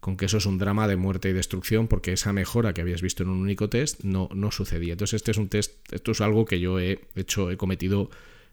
con 0.00 0.16
que 0.16 0.26
eso 0.26 0.38
es 0.38 0.46
un 0.46 0.58
drama 0.58 0.88
de 0.88 0.96
muerte 0.96 1.28
y 1.28 1.32
destrucción 1.32 1.88
porque 1.88 2.12
esa 2.12 2.32
mejora 2.32 2.72
que 2.72 2.80
habías 2.80 3.02
visto 3.02 3.22
en 3.22 3.30
un 3.30 3.40
único 3.40 3.68
test 3.68 4.04
no, 4.04 4.28
no 4.34 4.50
sucedía. 4.50 4.92
Entonces 4.92 5.14
este 5.14 5.32
es 5.32 5.38
un 5.38 5.48
test, 5.48 5.92
esto 5.92 6.12
es 6.12 6.20
algo 6.20 6.44
que 6.44 6.60
yo 6.60 6.78
he 6.78 7.00
hecho, 7.14 7.50
he 7.50 7.56
cometido 7.56 8.10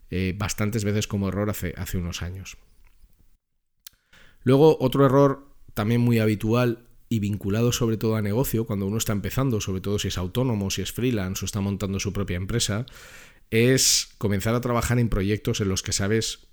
eh, 0.09 0.33
bastantes 0.37 0.83
veces 0.83 1.07
como 1.07 1.29
error 1.29 1.49
hace, 1.49 1.73
hace 1.77 1.97
unos 1.97 2.21
años. 2.21 2.57
Luego 4.43 4.77
otro 4.79 5.05
error 5.05 5.47
también 5.73 6.01
muy 6.01 6.19
habitual 6.19 6.87
y 7.13 7.19
vinculado 7.19 7.71
sobre 7.71 7.97
todo 7.97 8.15
a 8.15 8.23
negocio, 8.23 8.65
cuando 8.65 8.87
uno 8.87 8.97
está 8.97 9.13
empezando, 9.13 9.61
sobre 9.61 9.81
todo 9.81 9.99
si 9.99 10.07
es 10.07 10.17
autónomo, 10.17 10.71
si 10.71 10.81
es 10.81 10.91
freelance 10.91 11.43
o 11.43 11.45
está 11.45 11.61
montando 11.61 11.99
su 11.99 12.11
propia 12.11 12.37
empresa, 12.37 12.87
es 13.51 14.09
comenzar 14.17 14.55
a 14.55 14.61
trabajar 14.61 14.97
en 14.97 15.09
proyectos 15.09 15.61
en 15.61 15.69
los 15.69 15.83
que 15.83 15.91
sabes, 15.91 16.47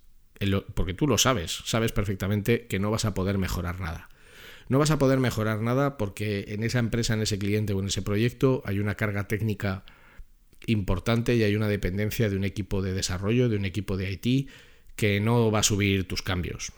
porque 0.74 0.92
tú 0.92 1.06
lo 1.06 1.16
sabes, 1.16 1.62
sabes 1.64 1.92
perfectamente 1.92 2.66
que 2.66 2.78
no 2.78 2.90
vas 2.90 3.06
a 3.06 3.14
poder 3.14 3.38
mejorar 3.38 3.80
nada. 3.80 4.10
No 4.68 4.78
vas 4.78 4.90
a 4.90 4.98
poder 4.98 5.18
mejorar 5.18 5.62
nada 5.62 5.96
porque 5.96 6.44
en 6.48 6.62
esa 6.62 6.78
empresa, 6.78 7.14
en 7.14 7.22
ese 7.22 7.38
cliente 7.38 7.72
o 7.72 7.80
en 7.80 7.86
ese 7.86 8.02
proyecto 8.02 8.60
hay 8.66 8.80
una 8.80 8.96
carga 8.96 9.28
técnica 9.28 9.86
importante 10.66 11.36
y 11.36 11.42
hay 11.42 11.56
una 11.56 11.68
dependencia 11.68 12.28
de 12.28 12.36
un 12.36 12.44
equipo 12.44 12.82
de 12.82 12.92
desarrollo, 12.92 13.48
de 13.48 13.56
un 13.56 13.64
equipo 13.64 13.96
de 13.96 14.12
IT 14.12 14.50
que 14.94 15.20
no 15.20 15.50
va 15.50 15.60
a 15.60 15.62
subir 15.62 16.06
tus 16.06 16.20
cambios. 16.20 16.70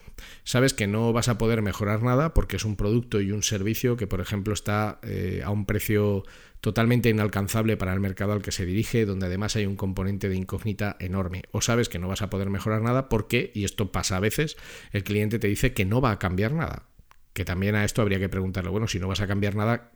Sabes 0.45 0.75
que 0.75 0.87
no 0.87 1.13
vas 1.13 1.29
a 1.29 1.39
poder 1.39 1.63
mejorar 1.63 2.03
nada 2.03 2.35
porque 2.35 2.57
es 2.57 2.65
un 2.65 2.77
producto 2.77 3.21
y 3.21 3.33
un 3.33 3.43
servicio 3.43 3.97
que, 3.97 4.07
por 4.07 4.21
ejemplo, 4.21 4.55
está 4.55 4.99
eh, 5.03 5.43
a 5.45 5.51
un 5.51 5.67
precio 5.67 6.25
totalmente 6.61 7.09
inalcanzable 7.09 7.77
para 7.77 7.93
el 7.93 8.01
mercado 8.01 8.33
al 8.33 8.41
que 8.41 8.53
se 8.53 8.65
dirige, 8.65 9.05
donde 9.05 9.27
además 9.27 9.57
hay 9.57 9.67
un 9.67 9.77
componente 9.77 10.29
de 10.29 10.37
incógnita 10.37 10.97
enorme. 11.01 11.43
O 11.51 11.61
sabes 11.61 11.89
que 11.89 11.99
no 11.99 12.09
vas 12.09 12.23
a 12.23 12.31
poder 12.31 12.51
mejorar 12.51 12.83
nada 12.83 13.09
porque, 13.09 13.51
y 13.55 13.65
esto 13.65 13.91
pasa 13.91 14.17
a 14.17 14.21
veces, 14.21 14.57
el 14.93 15.03
cliente 15.03 15.39
te 15.39 15.49
dice 15.49 15.75
que 15.75 15.85
no 15.85 16.01
va 16.01 16.13
a 16.13 16.19
cambiar 16.19 16.53
nada. 16.53 16.89
Que 17.33 17.45
también 17.45 17.75
a 17.75 17.85
esto 17.85 18.01
habría 18.01 18.21
que 18.21 18.29
preguntarle, 18.29 18.71
bueno, 18.71 18.87
si 18.87 19.01
no 19.01 19.09
vas 19.09 19.21
a 19.21 19.27
cambiar 19.27 19.57
nada, 19.57 19.91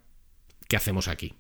¿qué 0.69 0.77
hacemos 0.77 1.07
aquí? 1.07 1.35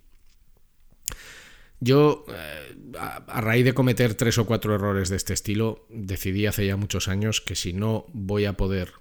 Yo, 1.80 2.24
eh, 2.28 2.92
a 2.98 3.40
raíz 3.40 3.64
de 3.64 3.74
cometer 3.74 4.14
tres 4.14 4.38
o 4.38 4.46
cuatro 4.46 4.74
errores 4.74 5.08
de 5.08 5.16
este 5.16 5.34
estilo, 5.34 5.86
decidí 5.90 6.46
hace 6.46 6.66
ya 6.66 6.76
muchos 6.76 7.08
años 7.08 7.40
que 7.40 7.54
si 7.54 7.72
no 7.72 8.06
voy 8.12 8.46
a 8.46 8.54
poder 8.54 8.92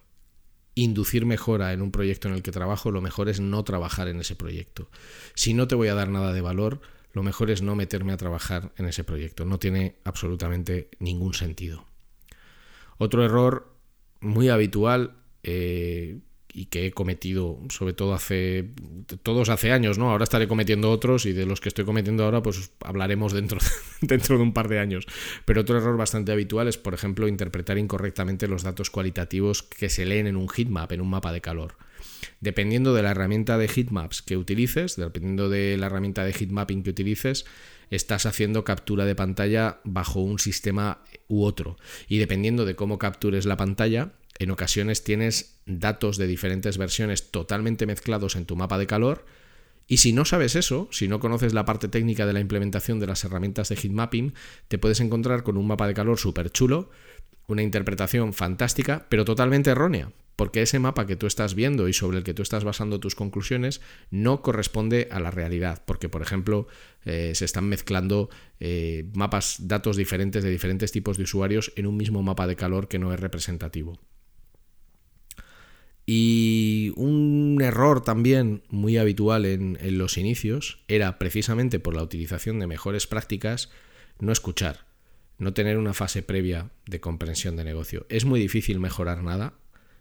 inducir 0.76 1.26
mejora 1.26 1.72
en 1.72 1.82
un 1.82 1.92
proyecto 1.92 2.28
en 2.28 2.34
el 2.34 2.44
que 2.44 2.52
trabajo, 2.52 2.92
lo 2.92 3.02
mejor 3.02 3.30
es 3.30 3.40
no 3.40 3.64
trabajar 3.64 4.10
en 4.10 4.20
ese 4.20 4.36
proyecto. 4.36 4.90
Si 5.34 5.54
no 5.54 5.68
te 5.68 5.76
voy 5.76 5.88
a 5.88 5.96
dar 5.96 6.10
nada 6.10 6.34
de 6.34 6.42
valor, 6.42 6.82
lo 7.14 7.24
mejor 7.24 7.50
es 7.50 7.62
no 7.62 7.76
meterme 7.76 8.12
a 8.12 8.18
trabajar 8.18 8.74
en 8.78 8.88
ese 8.88 9.06
proyecto. 9.06 9.46
No 9.46 9.58
tiene 9.58 9.96
absolutamente 10.04 10.90
ningún 11.00 11.34
sentido. 11.34 11.86
Otro 12.98 13.24
error 13.24 13.74
muy 14.20 14.50
habitual 14.50 15.16
eh, 15.44 16.20
y 16.56 16.68
que 16.68 16.86
he 16.86 16.92
cometido, 16.92 17.60
sobre 17.68 17.92
todo 17.92 18.14
hace, 18.14 18.70
todos 19.24 19.50
hace 19.50 19.74
años, 19.74 19.98
¿no? 19.98 20.10
Ahora 20.10 20.24
estaré 20.24 20.48
cometiendo 20.48 20.90
otros 20.90 21.26
y 21.26 21.34
de 21.34 21.46
los 21.46 21.60
que 21.60 21.68
estoy 21.68 21.84
cometiendo 21.84 22.24
ahora, 22.24 22.42
pues 22.42 22.72
hablaremos 22.80 23.34
dentro, 23.34 23.60
dentro 24.02 24.38
de 24.38 24.44
un 24.44 24.54
par 24.54 24.70
de 24.70 24.80
años. 24.80 25.06
Pero 25.44 25.62
otro 25.62 25.78
error 25.78 25.98
bastante 25.98 26.32
habitual 26.32 26.70
es, 26.70 26.78
por 26.78 26.94
ejemplo, 26.94 27.28
interpretar 27.28 27.78
incorrectamente 27.78 28.48
los 28.48 28.64
datos 28.64 28.90
cualitativos 28.90 29.64
que 29.64 29.90
se 29.90 30.06
leen 30.06 30.28
en 30.28 30.38
un 30.38 30.48
heatmap, 30.48 30.94
en 30.94 31.02
un 31.02 31.10
mapa 31.10 31.34
de 31.34 31.42
calor. 31.42 31.76
Dependiendo 32.40 32.94
de 32.94 33.04
la 33.04 33.12
herramienta 33.12 33.58
de 33.58 33.68
heatmaps 33.68 34.22
que 34.22 34.38
utilices, 34.38 34.96
dependiendo 34.96 35.50
de 35.50 35.76
la 35.76 35.88
herramienta 35.88 36.24
de 36.24 36.32
heatmapping 36.32 36.84
que 36.84 36.92
utilices, 36.92 37.46
estás 37.90 38.26
haciendo 38.26 38.64
captura 38.64 39.04
de 39.04 39.16
pantalla 39.16 39.82
bajo 39.84 40.22
un 40.22 40.40
sistema 40.40 41.04
u 41.28 41.44
otro. 41.44 41.76
Y 42.08 42.18
dependiendo 42.18 42.64
de 42.64 42.78
cómo 42.78 42.98
captures 42.98 43.46
la 43.46 43.58
pantalla, 43.58 44.14
en 44.38 44.52
ocasiones 44.52 45.04
tienes 45.04 45.62
datos 45.66 46.18
de 46.18 46.28
diferentes 46.28 46.78
versiones 46.78 47.32
totalmente 47.32 47.86
mezclados 47.86 48.36
en 48.36 48.46
tu 48.46 48.56
mapa 48.56 48.78
de 48.78 48.88
calor. 48.88 49.26
Y 49.88 49.98
si 49.98 50.14
no 50.14 50.26
sabes 50.26 50.56
eso, 50.56 50.90
si 50.92 51.08
no 51.08 51.20
conoces 51.20 51.54
la 51.54 51.66
parte 51.66 51.88
técnica 51.88 52.26
de 52.26 52.34
la 52.34 52.40
implementación 52.40 53.00
de 53.00 53.08
las 53.08 53.24
herramientas 53.24 53.70
de 53.70 53.76
heatmapping, 53.76 54.34
te 54.68 54.78
puedes 54.78 55.00
encontrar 55.00 55.44
con 55.44 55.58
un 55.58 55.68
mapa 55.68 55.88
de 55.88 55.94
calor 55.94 56.18
súper 56.18 56.50
chulo, 56.50 56.90
una 57.48 57.62
interpretación 57.62 58.34
fantástica, 58.34 59.06
pero 59.10 59.26
totalmente 59.26 59.70
errónea, 59.70 60.12
porque 60.36 60.64
ese 60.64 60.80
mapa 60.80 61.06
que 61.06 61.16
tú 61.16 61.28
estás 61.28 61.54
viendo 61.54 61.88
y 61.88 61.94
sobre 61.94 62.18
el 62.18 62.24
que 62.24 62.34
tú 62.34 62.42
estás 62.42 62.64
basando 62.64 63.00
tus 63.00 63.16
conclusiones 63.16 63.80
no 64.10 64.42
corresponde 64.42 65.08
a 65.12 65.20
la 65.20 65.30
realidad, 65.32 65.84
porque 65.86 66.10
por 66.10 66.24
ejemplo 66.24 66.68
eh, 67.06 67.34
se 67.36 67.46
están 67.46 67.70
mezclando 67.70 68.30
eh, 68.60 69.10
mapas, 69.14 69.68
datos 69.68 69.98
diferentes 69.98 70.44
de 70.44 70.50
diferentes 70.50 70.92
tipos 70.92 71.18
de 71.18 71.24
usuarios 71.24 71.72
en 71.76 71.86
un 71.86 71.96
mismo 71.96 72.24
mapa 72.24 72.48
de 72.48 72.56
calor 72.56 72.88
que 72.88 73.00
no 73.00 73.14
es 73.14 73.20
representativo. 73.20 74.00
Y 76.06 76.94
un 76.96 77.60
error 77.62 78.04
también 78.04 78.64
muy 78.70 78.98
habitual 78.98 79.46
en, 79.46 79.78
los 79.98 80.18
inicios 80.18 80.84
era 80.88 81.18
precisamente 81.18 81.80
por 81.80 81.96
la 81.96 82.04
utilización 82.04 82.60
de 82.60 82.68
mejores 82.68 83.08
prácticas 83.08 83.70
no 84.20 84.32
escuchar, 84.32 84.86
no 85.40 85.54
tener 85.54 85.78
una 85.78 85.94
fase 85.94 86.22
previa 86.22 86.70
de 86.86 87.00
comprensión 87.00 87.56
de 87.56 87.66
negocio. 87.66 88.06
Es 88.10 88.26
muy 88.26 88.40
difícil 88.40 88.80
mejorar 88.80 89.24
nada 89.24 89.54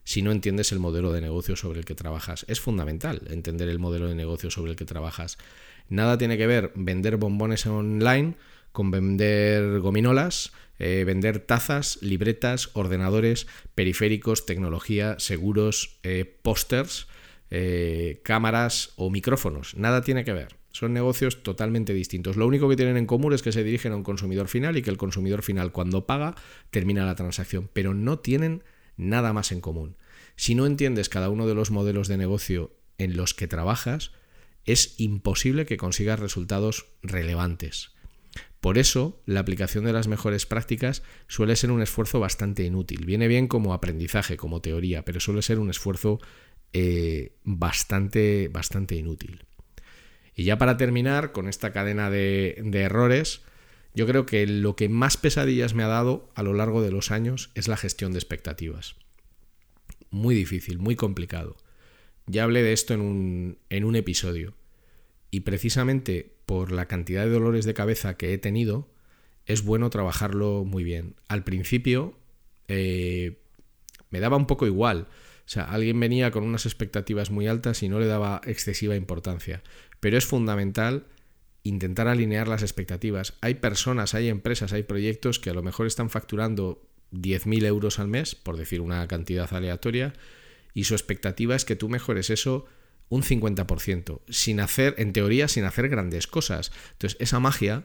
si 0.05 0.21
no 0.21 0.31
entiendes 0.31 0.73
el 0.73 0.79
modelo 0.79 1.11
de 1.11 1.23
negocio 1.23 1.57
sobre 1.57 1.79
el 1.79 1.87
que 1.87 1.95
trabajas. 1.95 2.45
Es 2.49 2.61
fundamental 2.61 3.23
entender 3.31 3.71
el 3.71 3.79
modelo 3.79 4.07
de 4.07 4.14
negocio 4.14 4.51
sobre 4.51 4.73
el 4.73 4.77
que 4.77 4.85
trabajas. 4.85 5.38
Nada 5.88 6.19
tiene 6.19 6.37
que 6.37 6.47
ver 6.47 6.73
vender 6.75 7.17
bombones 7.17 7.67
online 7.67 8.37
con 8.73 8.90
vender 8.90 9.81
gominolas, 9.81 10.53
eh, 10.79 11.05
vender 11.05 11.39
tazas, 11.41 11.99
libretas, 12.03 12.71
ordenadores, 12.75 13.47
periféricos, 13.75 14.47
tecnología, 14.47 15.17
seguros, 15.19 15.99
eh, 16.03 16.25
pósters, 16.43 17.07
eh, 17.51 18.21
cámaras 18.25 18.93
o 18.97 19.11
micrófonos. 19.11 19.77
Nada 19.77 20.03
tiene 20.03 20.25
que 20.25 20.33
ver. 20.33 20.57
Son 20.73 20.93
negocios 20.93 21.45
totalmente 21.45 21.95
distintos. 21.95 22.37
Lo 22.37 22.49
único 22.49 22.69
que 22.69 22.75
tienen 22.75 22.97
en 22.97 23.07
común 23.07 23.33
es 23.33 23.43
que 23.43 23.53
se 23.53 23.63
dirigen 23.63 23.93
a 23.93 23.97
un 23.97 24.03
consumidor 24.03 24.49
final 24.49 24.77
y 24.77 24.83
que 24.83 24.91
el 24.91 24.97
consumidor 24.97 25.43
final 25.43 25.71
cuando 25.71 26.05
paga 26.05 26.35
termina 26.71 27.07
la 27.07 27.15
transacción, 27.15 27.71
pero 27.73 27.95
no 27.95 28.19
tienen 28.19 28.65
nada 28.97 29.33
más 29.33 29.53
en 29.53 29.61
común. 29.61 29.97
Si 30.35 30.57
no 30.57 30.67
entiendes 30.67 31.09
cada 31.09 31.31
uno 31.31 31.47
de 31.47 31.55
los 31.55 31.71
modelos 31.71 32.09
de 32.09 32.17
negocio 32.17 32.73
en 32.99 33.17
los 33.17 33.35
que 33.35 33.47
trabajas, 33.47 34.11
es 34.65 34.95
imposible 34.99 35.65
que 35.65 35.77
consigas 35.77 36.19
resultados 36.19 36.87
relevantes. 37.03 37.93
Por 38.64 38.79
eso, 38.79 39.20
la 39.27 39.40
aplicación 39.40 39.85
de 39.85 39.92
las 39.92 40.09
mejores 40.09 40.46
prácticas 40.46 41.03
suele 41.29 41.55
ser 41.55 41.70
un 41.70 41.83
esfuerzo 41.83 42.18
bastante 42.18 42.64
inútil. 42.64 43.05
Viene 43.05 43.29
bien 43.29 43.46
como 43.46 43.74
aprendizaje, 43.74 44.38
como 44.38 44.62
teoría, 44.62 45.05
pero 45.05 45.20
suele 45.20 45.42
ser 45.42 45.59
un 45.59 45.68
esfuerzo 45.68 46.18
eh, 46.72 47.37
bastante, 47.44 48.48
bastante 48.50 48.94
inútil. 48.94 49.44
Y 50.35 50.44
ya 50.44 50.57
para 50.57 50.79
terminar 50.79 51.33
con 51.33 51.46
esta 51.46 51.74
cadena 51.74 52.09
de, 52.09 52.59
de 52.64 52.81
errores, 52.81 53.42
yo 53.94 54.07
creo 54.07 54.24
que 54.24 54.46
lo 54.46 54.77
que 54.77 54.88
más 54.88 55.18
pesadillas 55.18 55.74
me 55.74 55.83
ha 55.83 55.88
dado 55.88 56.31
a 56.35 56.42
lo 56.42 56.55
largo 56.55 56.81
de 56.81 56.90
los 56.90 57.11
años 57.11 57.50
es 57.55 57.68
la 57.68 57.77
gestión 57.77 58.12
de 58.12 58.18
expectativas. 58.18 58.96
Muy 60.09 60.35
difícil, 60.35 60.79
muy 60.79 60.96
complicado. 60.96 61.59
Ya 62.27 62.44
hablé 62.44 62.62
de 62.62 62.72
esto 62.72 62.94
en 62.94 63.03
un, 63.03 63.59
en 63.68 63.85
un 63.85 63.94
episodio. 63.94 64.55
Y 65.31 65.40
precisamente 65.40 66.34
por 66.46 66.72
la 66.72 66.87
cantidad 66.87 67.24
de 67.24 67.30
dolores 67.30 67.64
de 67.64 67.74
cabeza 67.74 68.16
que 68.16 68.33
he 68.33 68.38
tenido, 68.38 68.88
es 69.46 69.64
bueno 69.64 69.90
trabajarlo 69.90 70.64
muy 70.64 70.85
bien. 70.85 71.16
Al 71.28 71.44
principio 71.44 72.18
eh, 72.68 73.38
me 74.11 74.20
daba 74.20 74.37
un 74.37 74.46
poco 74.46 74.66
igual. 74.66 75.09
O 75.46 75.48
sea, 75.48 75.64
alguien 75.64 76.00
venía 76.00 76.30
con 76.30 76.44
unas 76.44 76.64
expectativas 76.66 77.30
muy 77.30 77.46
altas 77.46 77.83
y 77.83 77.88
no 77.88 78.00
le 78.00 78.07
daba 78.07 78.40
excesiva 78.44 78.96
importancia. 78.96 79.62
Pero 80.00 80.16
es 80.16 80.24
fundamental 80.24 81.07
intentar 81.62 82.09
alinear 82.09 82.48
las 82.48 82.62
expectativas. 82.62 83.35
Hay 83.40 83.54
personas, 83.54 84.14
hay 84.14 84.28
empresas, 84.28 84.72
hay 84.72 84.83
proyectos 84.83 85.38
que 85.38 85.50
a 85.50 85.54
lo 85.54 85.62
mejor 85.62 85.87
están 85.87 86.11
facturando 86.11 86.87
10.000 87.12 87.64
euros 87.64 87.98
al 87.98 88.09
mes, 88.09 88.35
por 88.35 88.57
decir 88.57 88.80
una 88.80 89.07
cantidad 89.09 89.52
aleatoria, 89.52 90.12
y 90.74 90.85
su 90.85 90.94
expectativa 90.94 91.54
es 91.54 91.64
que 91.64 91.76
tú 91.76 91.88
mejores 91.88 92.30
eso 92.30 92.66
un 93.09 93.23
50%, 93.23 94.21
sin 94.29 94.61
hacer, 94.61 94.95
en 94.99 95.12
teoría, 95.12 95.49
sin 95.49 95.64
hacer 95.64 95.88
grandes 95.88 96.27
cosas. 96.27 96.73
Entonces, 96.93 97.17
esa 97.21 97.40
magia 97.40 97.85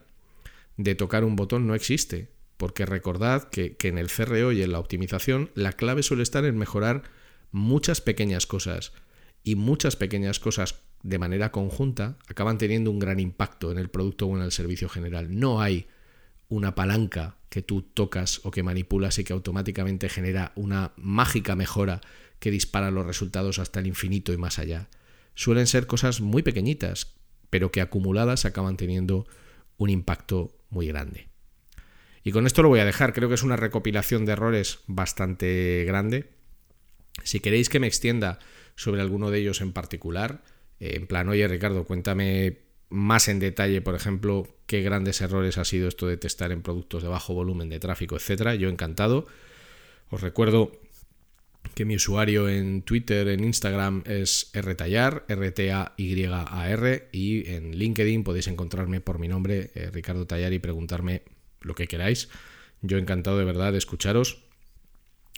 de 0.77 0.95
tocar 0.95 1.23
un 1.23 1.36
botón 1.36 1.67
no 1.67 1.75
existe, 1.75 2.32
porque 2.58 2.86
recordad 2.86 3.49
que, 3.49 3.75
que 3.75 3.89
en 3.89 3.97
el 3.97 4.10
CRO 4.10 4.51
y 4.51 4.62
en 4.62 4.71
la 4.71 4.79
optimización 4.79 5.51
la 5.55 5.73
clave 5.73 6.03
suele 6.03 6.23
estar 6.23 6.45
en 6.45 6.58
mejorar 6.58 7.03
muchas 7.51 8.01
pequeñas 8.01 8.47
cosas 8.47 8.93
y 9.43 9.55
muchas 9.55 9.95
pequeñas 9.95 10.39
cosas 10.39 10.82
de 11.03 11.19
manera 11.19 11.51
conjunta 11.51 12.17
acaban 12.27 12.58
teniendo 12.58 12.91
un 12.91 12.99
gran 12.99 13.19
impacto 13.19 13.71
en 13.71 13.77
el 13.77 13.89
producto 13.89 14.27
o 14.27 14.36
en 14.36 14.43
el 14.43 14.51
servicio 14.51 14.89
general. 14.89 15.39
No 15.39 15.62
hay 15.62 15.88
una 16.49 16.75
palanca 16.75 17.38
que 17.49 17.62
tú 17.62 17.82
tocas 17.82 18.41
o 18.43 18.51
que 18.51 18.63
manipulas 18.63 19.17
y 19.19 19.23
que 19.23 19.34
automáticamente 19.34 20.10
genera 20.10 20.51
una 20.55 20.93
mágica 20.97 21.55
mejora 21.55 22.01
que 22.39 22.51
dispara 22.51 22.91
los 22.91 23.05
resultados 23.05 23.60
hasta 23.60 23.79
el 23.79 23.88
infinito 23.88 24.34
y 24.34 24.38
más 24.38 24.60
allá 24.60 24.89
suelen 25.39 25.67
ser 25.67 25.88
cosas 25.88 26.19
muy 26.19 26.43
pequeñitas, 26.43 27.15
pero 27.49 27.71
que 27.71 27.80
acumuladas 27.80 28.43
acaban 28.43 28.75
teniendo 28.75 29.25
un 29.78 29.89
impacto 29.89 30.54
muy 30.69 30.86
grande. 30.88 31.30
Y 32.25 32.34
con 32.34 32.45
esto 32.45 32.62
lo 32.62 32.67
voy 32.67 32.82
a 32.82 32.86
dejar, 32.86 33.13
creo 33.13 33.30
que 33.30 33.36
es 33.36 33.43
una 33.43 33.56
recopilación 33.56 34.25
de 34.25 34.34
errores 34.34 34.80
bastante 34.86 35.86
grande. 35.88 36.32
Si 37.23 37.39
queréis 37.39 37.69
que 37.69 37.80
me 37.80 37.88
extienda 37.88 38.39
sobre 38.75 38.99
alguno 38.99 39.32
de 39.32 39.39
ellos 39.39 39.62
en 39.62 39.71
particular, 39.71 40.43
eh, 40.82 40.95
en 40.95 41.08
plan, 41.08 41.30
oye 41.30 41.47
Ricardo, 41.47 41.86
cuéntame 41.86 42.58
más 42.89 43.30
en 43.30 43.39
detalle, 43.39 43.80
por 43.80 43.95
ejemplo, 43.95 44.45
qué 44.65 44.82
grandes 44.82 45.21
errores 45.21 45.58
ha 45.58 45.63
sido 45.63 45.88
esto 45.88 46.06
de 46.08 46.17
testar 46.17 46.52
en 46.52 46.63
productos 46.63 47.02
de 47.02 47.08
bajo 47.08 47.34
volumen 47.34 47.69
de 47.69 47.80
tráfico, 47.80 48.17
etcétera. 48.17 48.56
Yo 48.56 48.67
encantado. 48.67 49.25
Os 50.10 50.19
recuerdo 50.19 50.73
que 51.79 51.85
mi 51.85 51.95
usuario 51.95 52.49
en 52.49 52.81
Twitter, 52.81 53.29
en 53.29 53.41
Instagram 53.41 54.03
es 54.05 54.51
rtallar, 54.53 55.23
R-T-A-Y-A-R, 55.29 57.07
y 57.13 57.49
en 57.49 57.71
LinkedIn 57.71 58.25
podéis 58.25 58.47
encontrarme 58.47 58.99
por 58.99 59.17
mi 59.17 59.29
nombre, 59.29 59.71
eh, 59.75 59.89
Ricardo 59.89 60.27
Tallar, 60.27 60.51
y 60.51 60.59
preguntarme 60.59 61.21
lo 61.61 61.75
que 61.75 61.87
queráis. 61.87 62.27
Yo 62.81 62.97
encantado 62.97 63.37
de 63.37 63.45
verdad 63.45 63.71
de 63.71 63.77
escucharos, 63.77 64.43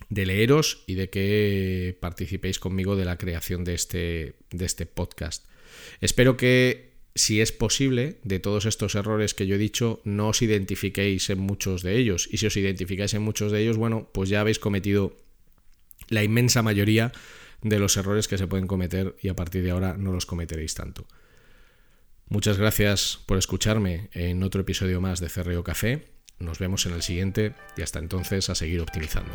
de 0.10 0.26
leeros 0.26 0.84
y 0.88 0.96
de 0.96 1.12
que 1.12 1.96
participéis 2.00 2.58
conmigo 2.58 2.96
de 2.96 3.06
la 3.06 3.20
creación 3.20 3.64
de 3.64 3.76
este, 3.76 4.34
de 4.50 4.66
este 4.66 4.88
podcast. 4.88 5.46
Espero 6.00 6.38
que, 6.38 6.94
si 7.14 7.40
es 7.40 7.52
posible, 7.52 8.18
de 8.24 8.40
todos 8.40 8.66
estos 8.66 8.96
errores 8.96 9.36
que 9.36 9.46
yo 9.46 9.58
he 9.58 9.60
dicho, 9.60 10.02
no 10.06 10.30
os 10.30 10.42
identifiquéis 10.42 11.30
en 11.30 11.38
muchos 11.38 11.84
de 11.84 12.00
ellos. 12.00 12.28
Y 12.32 12.38
si 12.38 12.48
os 12.48 12.58
identificáis 12.58 13.14
en 13.14 13.22
muchos 13.22 13.52
de 13.52 13.62
ellos, 13.62 13.78
bueno, 13.78 14.10
pues 14.12 14.28
ya 14.28 14.42
habéis 14.42 14.58
cometido 14.58 15.16
la 16.12 16.24
inmensa 16.24 16.62
mayoría 16.62 17.12
de 17.62 17.80
los 17.80 17.98
errores 17.98 18.28
que 18.28 18.38
se 18.38 18.48
pueden 18.48 18.68
cometer 18.68 19.16
y 19.22 19.30
a 19.30 19.36
partir 19.36 19.64
de 19.64 19.72
ahora 19.72 19.96
no 19.98 20.12
los 20.12 20.26
cometeréis 20.28 20.76
tanto. 20.76 21.08
Muchas 22.28 22.58
gracias 22.58 23.20
por 23.26 23.38
escucharme 23.38 24.10
en 24.14 24.44
otro 24.44 24.62
episodio 24.62 25.02
más 25.02 25.20
de 25.20 25.30
Cerreo 25.30 25.64
Café. 25.64 26.08
Nos 26.40 26.60
vemos 26.60 26.86
en 26.86 26.94
el 26.94 27.02
siguiente 27.02 27.54
y 27.78 27.82
hasta 27.82 28.00
entonces 28.00 28.50
a 28.50 28.56
seguir 28.56 28.82
optimizando. 28.82 29.34